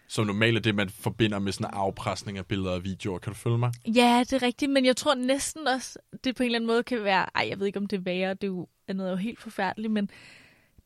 [0.08, 3.18] Som normalt er det, man forbinder med sådan en afpresning af billeder og videoer.
[3.18, 3.72] Kan du følge mig?
[3.94, 6.82] Ja, det er rigtigt, men jeg tror næsten også, det på en eller anden måde
[6.82, 9.16] kan være, ej, jeg ved ikke, om det er værre, det er jo, er jo
[9.16, 10.10] helt forfærdeligt, men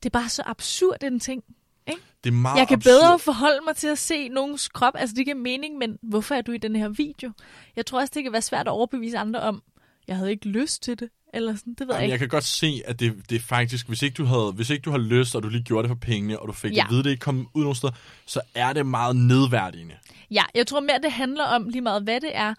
[0.03, 1.45] det er bare så absurd en ting.
[1.87, 2.93] Det er meget Jeg kan absurd.
[2.93, 6.43] bedre forholde mig til at se nogens krop, altså det giver mening, men hvorfor er
[6.43, 7.33] du i den her video?
[7.77, 9.63] Jeg tror også, det kan være svært at overbevise andre om,
[10.09, 12.13] jeg havde ikke lyst til det, eller sådan, det ved jeg Jamen, ikke.
[12.13, 14.83] jeg kan godt se, at det, det er faktisk, hvis ikke, du havde, hvis ikke
[14.83, 16.77] du har lyst, og du lige gjorde det for pengene, og du fik Ja.
[16.77, 16.85] ja.
[16.85, 17.93] at vide, det ikke kom ud nogen steder,
[18.27, 19.95] så er det meget nedværdigende.
[20.31, 22.55] Ja, jeg tror mere, det handler om lige meget, hvad det er.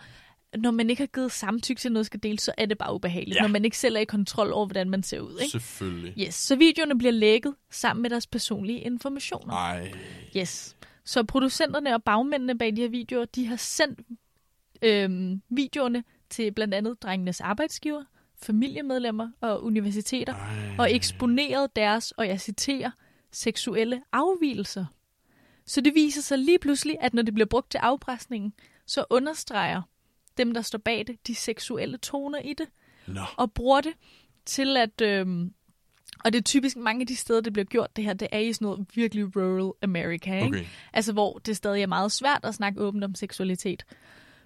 [0.57, 2.93] Når man ikke har givet samtykke til, at noget skal deles, så er det bare
[2.93, 3.35] ubehageligt.
[3.35, 3.41] Ja.
[3.41, 5.39] Når man ikke selv er i kontrol over, hvordan man ser ud.
[5.41, 5.51] Ikke?
[5.51, 6.13] Selvfølgelig.
[6.19, 9.53] Yes, så videoerne bliver lækket sammen med deres personlige informationer.
[9.53, 9.91] Nej.
[10.37, 10.75] Yes.
[11.05, 13.99] Så producenterne og bagmændene bag de her videoer, de har sendt
[14.81, 18.03] øhm, videoerne til blandt andet drengenes arbejdsgiver,
[18.41, 20.75] familiemedlemmer og universiteter, Ej.
[20.79, 22.91] og eksponeret deres, og jeg citerer,
[23.31, 24.85] seksuelle afvielser.
[25.65, 28.53] Så det viser sig lige pludselig, at når det bliver brugt til afpresningen,
[28.85, 29.81] så understreger
[30.37, 32.67] dem, der står bag det, de seksuelle toner i det,
[33.07, 33.21] Nå.
[33.37, 33.93] og bruger det
[34.45, 35.01] til at...
[35.01, 35.53] Øhm,
[36.25, 38.39] og det er typisk mange af de steder, det bliver gjort, det her, det er
[38.39, 40.47] i sådan noget virkelig rural America, ikke?
[40.47, 40.65] Okay.
[40.93, 43.85] Altså, hvor det stadig er meget svært at snakke åbent om seksualitet.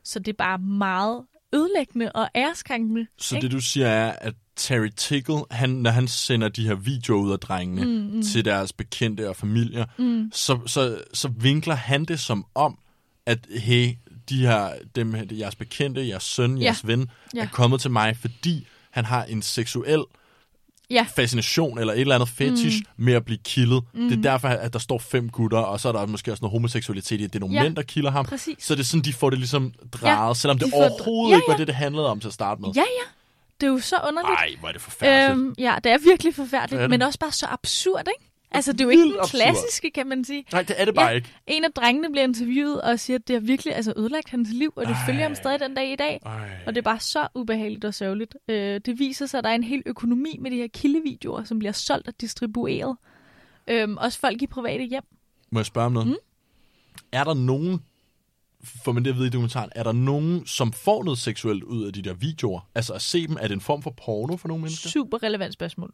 [0.03, 3.07] Så det er bare meget ødelæggende og æreskrænkende.
[3.17, 3.45] Så ikke?
[3.45, 7.31] det du siger er, at Terry Tickle, han, når han sender de her videoer ud
[7.31, 8.21] af drengene mm, mm.
[8.21, 10.29] til deres bekendte og familier, mm.
[10.33, 12.79] så, så, så vinkler han det som om,
[13.25, 13.93] at hey,
[14.29, 16.63] de her, dem, jeres bekendte, jeres søn, Ja.
[16.65, 17.41] jeres ven, Ja.
[17.43, 20.03] er kommet til mig, fordi han har en seksuel
[20.91, 23.03] Ja, fascination eller et eller andet fetish mm.
[23.05, 23.83] med at blive killet.
[23.93, 24.09] Mm.
[24.09, 26.51] Det er derfor, at der står fem gutter, og så er der måske også noget
[26.51, 28.25] homoseksualitet i, at det er nogle Ja, mænd, der kilder ham.
[28.25, 28.63] præcis.
[28.63, 31.31] Så det er sådan, de får det ligesom drejet, Ja, selvom det de dr- overhovedet
[31.31, 31.57] Ja, ikke var ja.
[31.57, 32.69] det, det handlede om til at starte med.
[32.75, 33.05] ja, ja.
[33.61, 34.39] Det er jo så underligt.
[34.39, 35.31] Ej, hvor er det forfærdeligt.
[35.45, 36.89] Øhm, ja, det er virkelig Det er forfærdeligt, det.
[36.89, 38.28] men også bare så absurd, ikke?
[38.51, 40.45] Altså, det er jo ikke den klassiske, kan man sige.
[40.51, 41.29] Nej, det er det bare ja, ikke.
[41.47, 44.73] En af drengene bliver interviewet og siger, at det har virkelig altså, ødelagt hans liv,
[44.75, 45.05] og det Ej.
[45.05, 46.19] følger ham stadig den dag i dag.
[46.25, 46.49] Ej.
[46.65, 48.35] Og det er bare så ubehageligt og sørgeligt.
[48.47, 51.59] Øh, det viser sig, at der er en hel økonomi med de her kildevideoer, som
[51.59, 52.97] bliver solgt og distribueret.
[53.67, 55.03] Øhm, også folk i private hjem.
[55.51, 56.07] Må jeg spørge om noget?
[56.07, 56.15] Mm.
[57.11, 57.81] Er der nogen,
[58.63, 61.85] for man det at vide i dokumentaren, er der nogen, som får noget seksuelt ud
[61.85, 62.69] af de der videoer?
[62.75, 64.89] Altså at se dem, er det en form for porno for nogle mennesker?
[64.89, 65.93] Super relevant spørgsmål.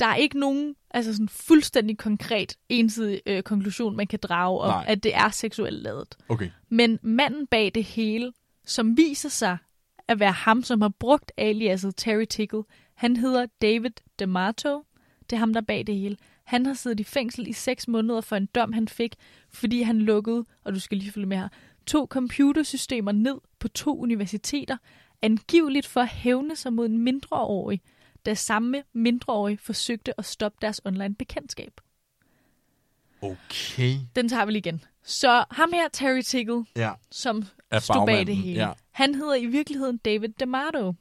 [0.00, 4.68] Der er ikke nogen altså sådan fuldstændig konkret ensidig øh, konklusion, man kan drage om,
[4.68, 4.84] Nej.
[4.88, 6.16] at det er seksuelt lavet.
[6.28, 6.50] Okay.
[6.68, 8.32] Men manden bag det hele,
[8.66, 9.58] som viser sig
[10.08, 12.62] at være ham, som har brugt aliaset Terry Tickle,
[12.94, 14.84] han hedder David DeMarto.
[15.30, 16.16] Det er ham, der er bag det hele.
[16.44, 19.14] Han har siddet i fængsel i seks måneder for en dom, han fik,
[19.50, 21.48] fordi han lukkede, og du skal lige følge med her,
[21.86, 24.76] to computersystemer ned på to universiteter,
[25.22, 27.80] angiveligt for at hævne sig mod en mindreårig,
[28.26, 31.72] da samme mindreårige forsøgte at stoppe deres online bekendtskab.
[33.22, 33.96] Okay.
[34.16, 34.84] Den tager vi lige igen.
[35.04, 36.90] Så ham her, Terry Tickle, Ja.
[37.10, 38.60] som Er stod bag det hele.
[38.66, 38.72] ja.
[38.92, 40.94] Han hedder i virkeligheden David DeMarto.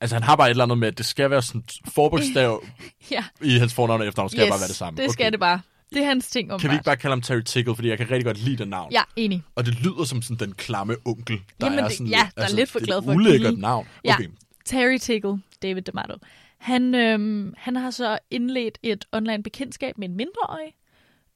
[0.00, 2.64] Altså han har bare et eller andet med, at det skal være sådan forbogstav
[3.10, 4.30] Ja, i hans fornavn og efternavn.
[4.30, 5.02] Skal yes, bare være det samme.
[5.02, 5.60] det skal det bare.
[5.92, 7.98] Det er hans ting om Kan vi ikke bare kalde ham Terry Tickle, fordi jeg
[7.98, 8.92] kan rigtig godt lide det navn.
[8.92, 9.42] Ja, enig.
[9.54, 12.42] Og det lyder som sådan den klamme onkel, der Jamen, er det- sådan altså, ja,
[12.42, 13.60] der er lidt for det glad et for at ulækkert kilde.
[13.60, 13.86] navn.
[14.04, 14.14] Ja.
[14.14, 14.28] Okay.
[14.64, 16.14] Terry Tickle, David DeMarto.
[16.64, 20.74] Han, øhm, han har så indledt et online bekendtskab med en mindreårig,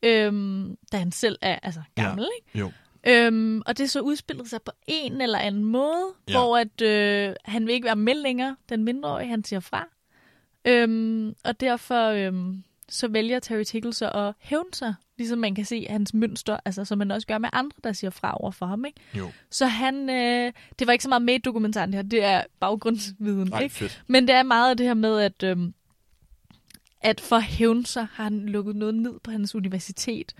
[0.02, 2.28] øhm, da han selv er altså, gammel, Ja.
[2.38, 2.58] ikke?
[2.58, 2.72] Jo.
[3.06, 6.32] Øhm, og det så udspillet sig på en eller anden måde, Ja.
[6.32, 9.88] hvor at, øh, han vil ikke være med længere, den mindreårige, han siger fra.
[10.64, 15.64] Øhm, og derfor øhm, så vælger Terry Tickle så at hævne sig, ligesom man kan
[15.64, 18.66] se hans mønster, altså som man også gør med andre, der siger fra over for
[18.66, 18.84] ham.
[18.84, 19.00] Ikke?
[19.14, 19.30] Jo.
[19.50, 22.42] Så han, øh, det var ikke så meget med i dokumentaren det her, det er
[22.60, 23.48] baggrundsviden.
[23.48, 23.74] Nej, ikke?
[23.74, 24.02] fedt.
[24.06, 25.74] Men det er meget af det her med, at, øhm,
[27.00, 30.34] at for at hævne sig har han lukket noget ned på hans universitet.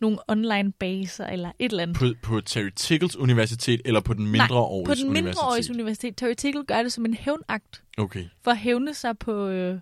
[0.00, 1.96] Nogle online baser eller et eller andet.
[1.96, 5.74] På, på Terry Tickles universitet, eller på den Nej, mindreåriges på den mindreåriges universitet?
[5.74, 6.16] universitet.
[6.16, 8.24] Terry Tickle gør det som en hævnakt Okay.
[8.42, 9.78] for at hævne sig på, øh,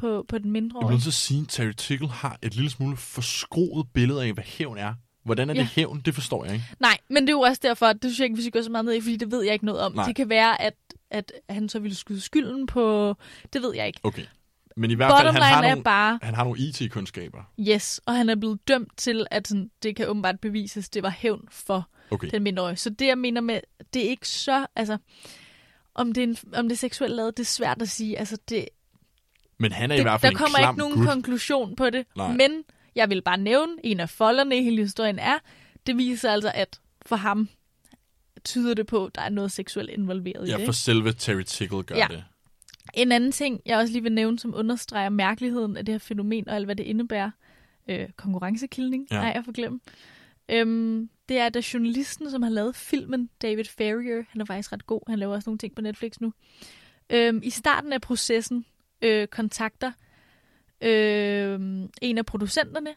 [0.00, 2.70] på, på den Jeg bliver nødt til at sige, at Terry Tickle har et lille
[2.70, 4.94] smule forskroet billede af, hvad hævn er.
[5.24, 5.66] Hvordan er det Ja.
[5.74, 6.00] hævn?
[6.04, 6.66] Det forstår jeg ikke.
[6.80, 8.62] Nej, men det er jo også derfor, at det synes jeg ikke, vi skal gå
[8.62, 9.92] så meget ned i, fordi det ved jeg ikke noget om.
[9.92, 10.04] Nej.
[10.06, 10.74] Det kan være, at,
[11.10, 13.14] at han så ville skyde skylden på...
[13.52, 14.00] Det ved jeg ikke.
[14.02, 14.22] Okay.
[14.76, 17.42] Men i hvert fald, han har, nogle, bare, han har nogle IT-kundskaber.
[17.60, 21.10] yes, og han er blevet dømt til, at sådan, det kan åbenbart bevises, det var
[21.18, 22.28] hævn for Okay.
[22.30, 22.76] den mindreårige.
[22.76, 23.60] Så det, jeg mener med,
[23.94, 24.66] det er ikke så...
[24.76, 24.98] Altså,
[25.94, 28.18] om det, er en, om det er seksuelt lavet, det er svært at sige.
[28.18, 28.68] Altså, det,
[29.60, 31.06] Men han er i det, hvert fald der kommer ikke nogen gut.
[31.06, 32.06] konklusion på det.
[32.16, 32.32] Nej.
[32.36, 35.38] Men jeg vil bare nævne, en af folderne i hele historien er,
[35.86, 37.48] det viser altså, at for ham
[38.44, 40.64] tyder det på, at der er noget seksuelt involveret i Ja, det.
[40.64, 42.06] for selve Terry Tickle gør Ja.
[42.10, 42.24] det.
[42.94, 46.48] En anden ting, jeg også lige vil nævne, som understreger mærkeligheden af det her fænomen
[46.48, 47.30] og alt, hvad det indebærer,
[47.88, 49.16] øh, konkurrencekildning, Ja.
[49.16, 49.22] ja.
[49.22, 49.82] nej, jeg får glemt,
[50.48, 54.72] øhm, det er, at der journalisten, som har lavet filmen, David Ferrier, han er faktisk
[54.72, 56.32] ret god, han laver også nogle ting på Netflix nu,
[57.10, 58.64] øhm, i starten af processen
[59.02, 59.92] øh, kontakter
[60.80, 61.60] øh,
[62.02, 62.90] en af producenterne,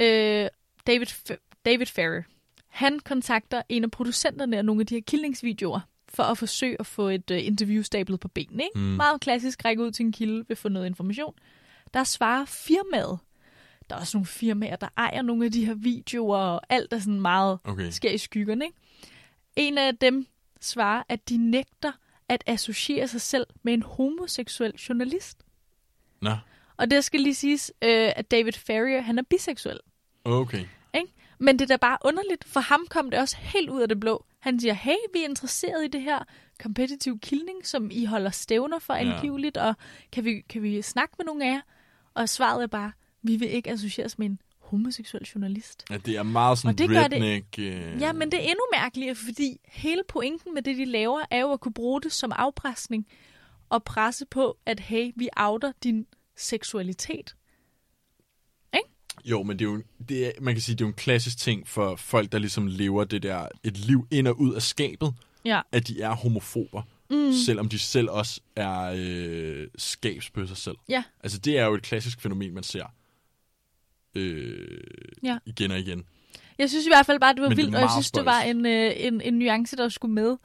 [0.00, 0.48] øh,
[0.86, 2.22] David, F- David Ferrier.
[2.68, 6.86] Han kontakter en af producenterne af nogle af de her kildningsvideoer, for at forsøge at
[6.86, 8.62] få et øh, interview stablet på benene.
[8.62, 8.78] Ikke?
[8.78, 8.80] Mm.
[8.84, 11.34] Meget klassisk, række ud til en kilde, vil få noget information.
[11.94, 13.18] Der svarer firmaet.
[13.90, 16.98] Der er også nogle firmaer, der ejer nogle af de her videoer, og alt er
[16.98, 17.90] sådan meget Okay.
[17.90, 18.64] sker i skyggerne.
[18.64, 18.76] Ikke?
[19.56, 20.26] En af dem
[20.60, 21.92] svarer, at de nægter
[22.30, 25.38] at associere sig selv med en homoseksuel journalist.
[26.22, 26.30] Nå,
[26.76, 29.78] Og det skal lige siges, øh, at David Ferrier, han er biseksuel.
[30.24, 30.64] okay.
[30.94, 31.12] Ikke?
[31.38, 32.44] Men det er da bare underligt.
[32.44, 34.24] For ham kom det også helt ud af det blå.
[34.40, 36.18] Han siger, hey, vi er interesseret i det her
[36.62, 39.00] competitive killing, som I holder stævner for Ja.
[39.00, 39.74] angiveligt, og
[40.12, 41.60] kan vi, kan vi snakke med nogle af jer?
[42.14, 44.40] Og svaret er bare, vi vil ikke associeres med en
[44.70, 45.84] homoseksuel journalist.
[45.90, 47.58] Ja, det er meget sådan Og det gør det- redneck...
[47.58, 48.00] Øh...
[48.00, 51.52] Ja, men det er endnu mærkeligere, fordi hele pointen med det, de laver, er jo
[51.52, 53.06] at kunne bruge det som afpresning
[53.68, 56.06] og presse på, at hey, vi outer din
[56.36, 57.34] seksualitet.
[59.24, 61.38] Jo, men det er jo, det er, man kan sige, det er jo en klassisk
[61.38, 65.14] ting for folk, der ligesom lever det der, et liv ind og ud af skabet,
[65.44, 65.60] Ja.
[65.72, 66.82] at de er homofober.
[67.10, 67.32] mm.
[67.46, 70.76] selvom de selv også er øh, skabsbøsser selv.
[70.88, 71.02] Ja.
[71.22, 72.84] Altså, det er jo et klassisk fænomen, man ser
[74.14, 74.78] øh,
[75.22, 75.38] Ja.
[75.46, 76.04] igen og igen.
[76.58, 78.24] Jeg synes i hvert fald bare, det var Men det vildt, og jeg synes, det
[78.24, 80.36] var en, øh, en, en nuance, der skulle med.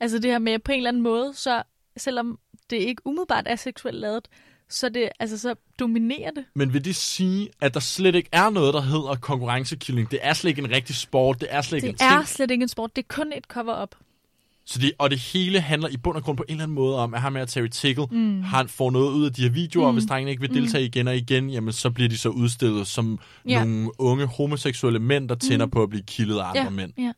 [0.00, 1.62] Altså det her med, på en eller anden måde, så
[1.96, 2.38] selvom
[2.70, 4.28] det ikke umiddelbart er seksuelt lavet,
[4.68, 6.44] så, det, altså, så dominerer det.
[6.54, 10.10] Men vil det sige, at der slet ikke er noget, der hedder konkurrencekilling?
[10.10, 12.28] Det er slet ikke en rigtig sport, det er slet ikke Det en er ting.
[12.28, 13.94] slet ikke en sport, det er kun et cover-up.
[14.64, 16.98] Så det, og det hele handler i bund og grund på en eller anden måde
[16.98, 18.42] om, at ham med Terry Tickle, mm.
[18.42, 19.86] han får noget ud af de her videoer, mm.
[19.86, 22.86] og hvis drengene ikke vil deltage igen og igen, jamen så bliver de så udstillet
[22.86, 23.64] som ja.
[23.64, 25.70] nogle unge homoseksuelle mænd, der tænder mm.
[25.70, 26.92] på at blive kildet af andre Ja, mænd.
[26.98, 27.12] ja.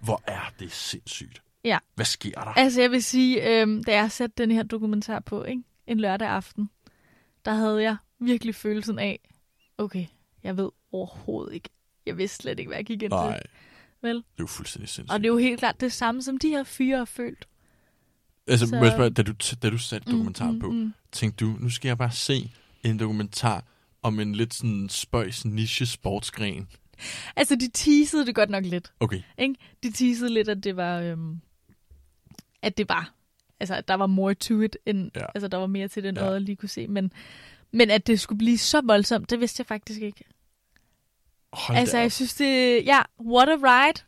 [0.00, 1.42] Hvor er det sindssygt.
[1.64, 1.78] Ja.
[1.94, 2.40] Hvad sker der?
[2.40, 5.62] Altså jeg vil sige, øhm, da jeg satte den her dokumentar på, ikke?
[5.86, 6.70] en lørdag aften,
[7.44, 9.20] der havde jeg virkelig følelsen af,
[9.78, 10.06] okay,
[10.44, 11.68] jeg ved overhovedet ikke.
[12.06, 13.40] Jeg vidste slet ikke, hvad jeg gik ind til.
[14.02, 14.16] Vel?
[14.16, 15.12] det er jo fuldstændig sindssygt.
[15.14, 17.48] Og det er jo helt klart det samme, som de her fyre har følt.
[18.46, 19.32] altså, så- må jeg spørge, da du,
[19.62, 20.94] da du satte dokumentaren mm, på, mm.
[21.12, 22.52] tænkte du, nu skal jeg bare se
[22.84, 23.64] en dokumentar
[24.02, 26.68] om en lidt sådan spøjs niche sportsgren.
[27.36, 28.92] Altså, de teasede det godt nok lidt.
[29.00, 29.54] Okay, Ikke?
[29.82, 31.00] De teasede lidt, at det var...
[31.00, 31.40] Øhm,
[32.62, 33.14] at det var...
[33.60, 35.24] Altså, at der var more to it, end, Ja.
[35.34, 36.24] altså, der var mere til det, end Ja.
[36.24, 36.86] øjet lige kunne se.
[36.88, 37.12] Men,
[37.72, 40.24] men at det skulle blive så voldsomt, det vidste jeg faktisk ikke.
[41.52, 42.82] Hold altså, jeg synes, det...
[42.86, 44.00] Ja, what a ride.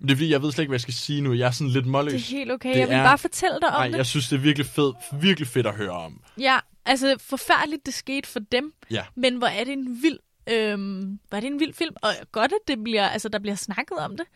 [0.00, 1.32] Men det er fordi, jeg ved slet ikke, hvad jeg skal sige nu.
[1.32, 2.12] Jeg er sådan lidt målløs.
[2.12, 2.68] Det er helt okay.
[2.72, 3.96] Det jeg vil er- bare fortælle dig om Nej, det.
[3.96, 6.20] jeg synes, det er virkelig fedt, virkelig fedt at høre om.
[6.40, 8.72] Ja, altså forfærdeligt, det skete for dem.
[8.90, 9.04] Ja.
[9.14, 10.18] Men hvor er det en vild...
[10.50, 11.96] Øhm, er det en vild film?
[12.02, 14.26] Og godt, at det bliver, altså, der bliver snakket om det.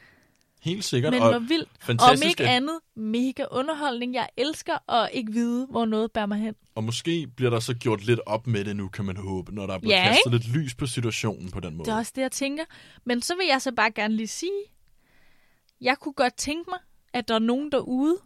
[0.60, 1.12] Helt sikkert.
[1.12, 1.68] Men og hvor vildt.
[1.68, 4.14] Om fantastisk, ikke at- andet, mega underholdning.
[4.14, 6.54] Jeg elsker at ikke vide, hvor noget bærer mig hen.
[6.74, 9.66] Og måske bliver der så gjort lidt op med det nu, kan man håbe, når
[9.66, 11.86] der er blevet Ja, kastet lidt lys på situationen på den måde.
[11.86, 12.64] Det er også det, jeg tænker.
[13.04, 14.52] Men så vil jeg så bare gerne lige sige,
[15.80, 16.78] jeg kunne godt tænke mig,
[17.12, 18.16] at der er nogen derude,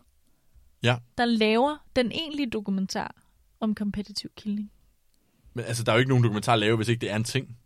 [0.83, 3.15] Ja, der laver den egentlige dokumentar
[3.61, 4.71] om competitive killing.
[5.55, 7.25] men altså, der er jo ikke nogen dokumentar at lave, hvis ikke det er en
[7.25, 7.57] ting.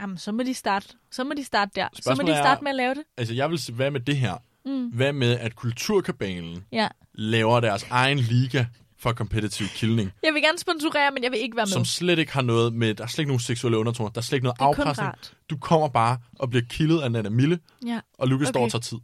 [0.00, 0.88] Jamen, så må de starte.
[1.10, 1.88] Så må de starte der.
[1.92, 3.04] så må Spørgsmålet de er- starte med at lave det.
[3.16, 4.34] Altså, jeg vil sige, hvad med det her?
[4.64, 4.86] Mm.
[4.88, 6.88] Hvad med, at Kulturkabalen Ja.
[7.14, 8.64] laver deres egen liga
[8.98, 11.72] for competitive killing, Jeg vil gerne sponsorere, men jeg vil ikke være med.
[11.72, 14.22] som slet ikke har noget med, der er slet ikke nogen seksuelle undertoner, der er
[14.22, 15.10] slet ikke noget er afpresning.
[15.50, 18.00] Du kommer bare og bliver killet af Nana Mille, Ja.
[18.18, 18.52] og Lukas okay.
[18.52, 18.98] Står og tager tid.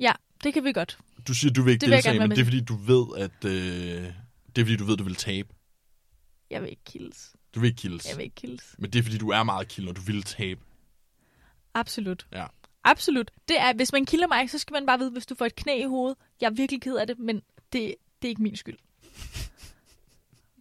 [0.00, 0.12] ja,
[0.44, 0.98] det kan vi godt.
[1.28, 3.06] Du siger, du vil ikke Det vil deltage, gerne men det er fordi, du ved,
[3.18, 3.44] at...
[3.44, 3.52] Øh,
[4.56, 5.48] det er fordi, du ved, du vil tabe.
[6.50, 7.32] Jeg vil ikke kildes.
[7.54, 8.08] Du vil ikke kildes.
[8.08, 8.74] Jeg vil ikke kildes.
[8.78, 10.60] Men det er fordi, du er meget kill, og du vil tabe.
[11.74, 12.26] Absolut.
[12.32, 12.46] Ja.
[12.84, 13.30] Absolut.
[13.48, 15.54] Det er, hvis man kilder mig, så skal man bare vide, hvis du får et
[15.54, 16.18] knæ i hovedet.
[16.40, 18.78] Jeg er virkelig ked af det, men det, det er ikke min skyld.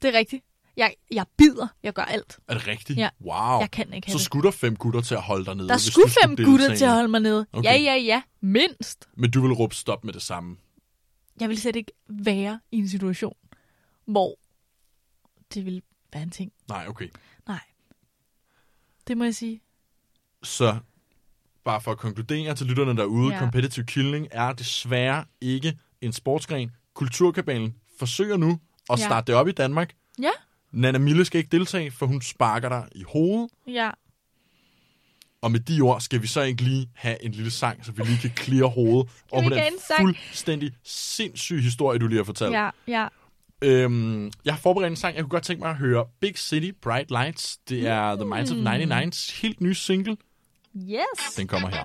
[0.02, 0.44] Det er rigtigt.
[0.78, 1.68] Jeg, jeg bider.
[1.84, 2.40] Jeg gør alt.
[2.48, 3.00] Er det rigtigt?
[3.00, 3.10] Ja.
[3.22, 3.60] Wow.
[3.60, 5.78] Jeg kan ikke have Så skulle der fem gutter til at holde dig nede, Der
[5.78, 7.48] skulle fem gutter til at holde mig nede.
[7.54, 7.70] Okay.
[7.70, 8.22] Ja, ja, ja.
[8.42, 9.10] Mindst.
[9.16, 10.58] Men du vil råbe stop med det samme.
[11.40, 13.36] Jeg vil slet ikke være i en situation,
[14.06, 14.40] hvor
[15.54, 15.82] det vil
[16.14, 16.52] være en ting.
[16.70, 17.08] Nej, okay.
[17.48, 17.60] Nej.
[19.08, 19.62] Det må jeg sige.
[20.44, 20.78] Så
[21.64, 23.40] bare for at konkludere til lytterne derude, ja.
[23.40, 26.72] Competitive killing er desværre ikke en sportsgren.
[26.94, 28.60] Kulturkabalen forsøger nu
[28.90, 29.06] at Ja.
[29.06, 29.94] starte det op i Danmark.
[30.22, 30.30] Ja.
[30.72, 33.50] Nana Mille skal ikke deltage, for hun sparker dig i hovedet.
[33.68, 33.92] Ja.
[35.42, 38.04] Og med de ord skal vi så ikke lige have en lille sang, så vi
[38.04, 39.64] lige kan clear hovedet over på den
[40.00, 42.54] fuldstændig sindssyge historie, du lige har fortalt.
[42.54, 43.08] Ja, ja.
[43.64, 46.06] Øhm, jeg har forberedt en sang, jeg kunne godt tænke mig at høre.
[46.20, 47.58] Big City, Bright Lights.
[47.58, 48.68] Det er The Minds of Mm.
[48.68, 50.18] 99's helt nye single.
[50.76, 51.36] Yes.
[51.38, 51.84] Den kommer her.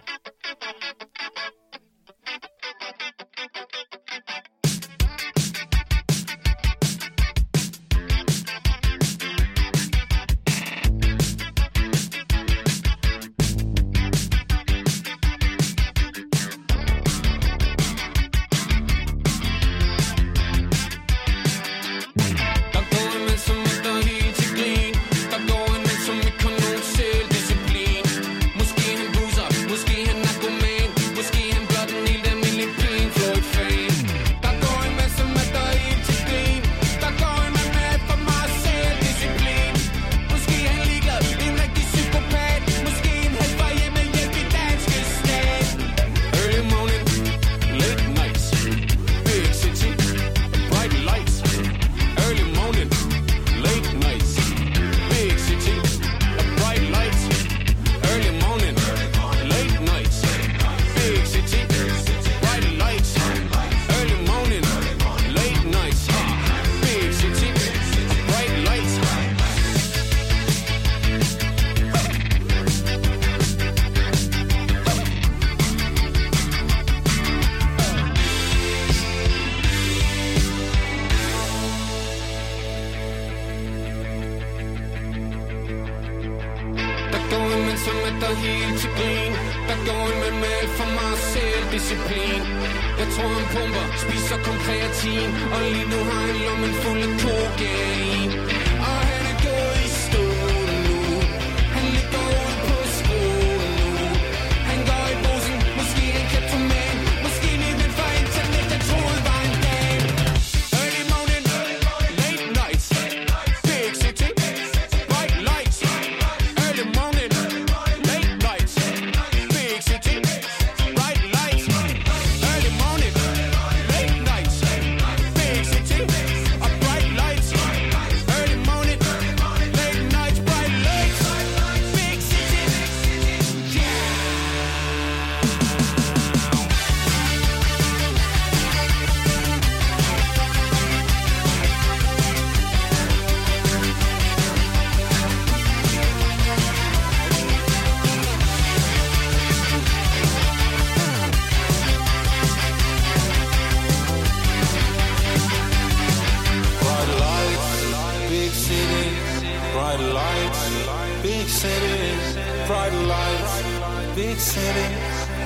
[164.57, 164.89] City,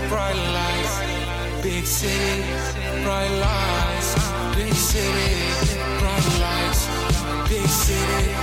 [0.08, 2.42] bright lights, big city,
[3.02, 4.11] bright lights,
[4.54, 5.30] big city,
[5.98, 6.82] bright lights,
[7.48, 8.39] big city,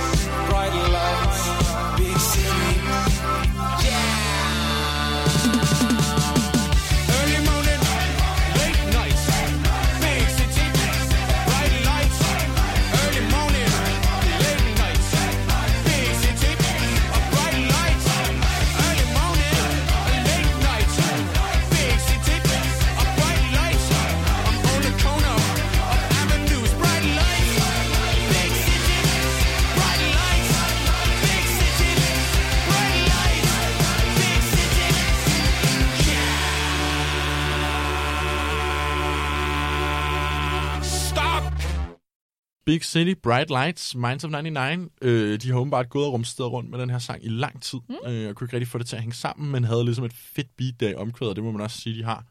[42.68, 44.88] Big City, Bright Lights, Minds of 99.
[45.02, 47.78] Øh, de har åbenbart gået og rumsteret rundt med den her sang i lang tid.
[47.88, 47.94] Mm.
[48.06, 50.12] Øh, jeg kunne ikke rigtig få det til at hænge sammen, men havde ligesom et
[50.14, 52.24] fedt beat der i omkvædet, og det må man også sige, de har.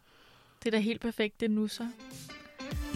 [0.64, 1.84] Det er da helt perfekt, det nu så.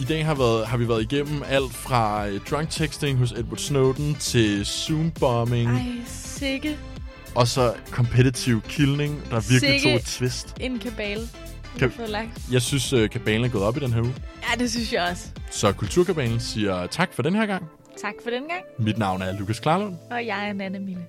[0.00, 3.58] I dag har, været, har vi været igennem alt fra øh, drunk texting hos Edward
[3.58, 6.78] Snowden til Zoom-bombing, Ej, sikke
[7.34, 10.56] og så competitive killing, der virkelig Sikke- tog et twist.
[10.60, 11.28] en kabale.
[11.78, 11.92] Kan-.
[12.52, 14.14] Jeg synes, øh, kabalen er gået op i den her uge.
[14.42, 15.28] Ja, det synes jeg også.
[15.50, 17.64] Så Kulturkabalen siger tak for den her gang.
[18.02, 18.62] Tak for den gang.
[18.78, 19.96] Mit navn er Lukas Klarlund.
[20.10, 21.02] Og jeg er Nanne Mille.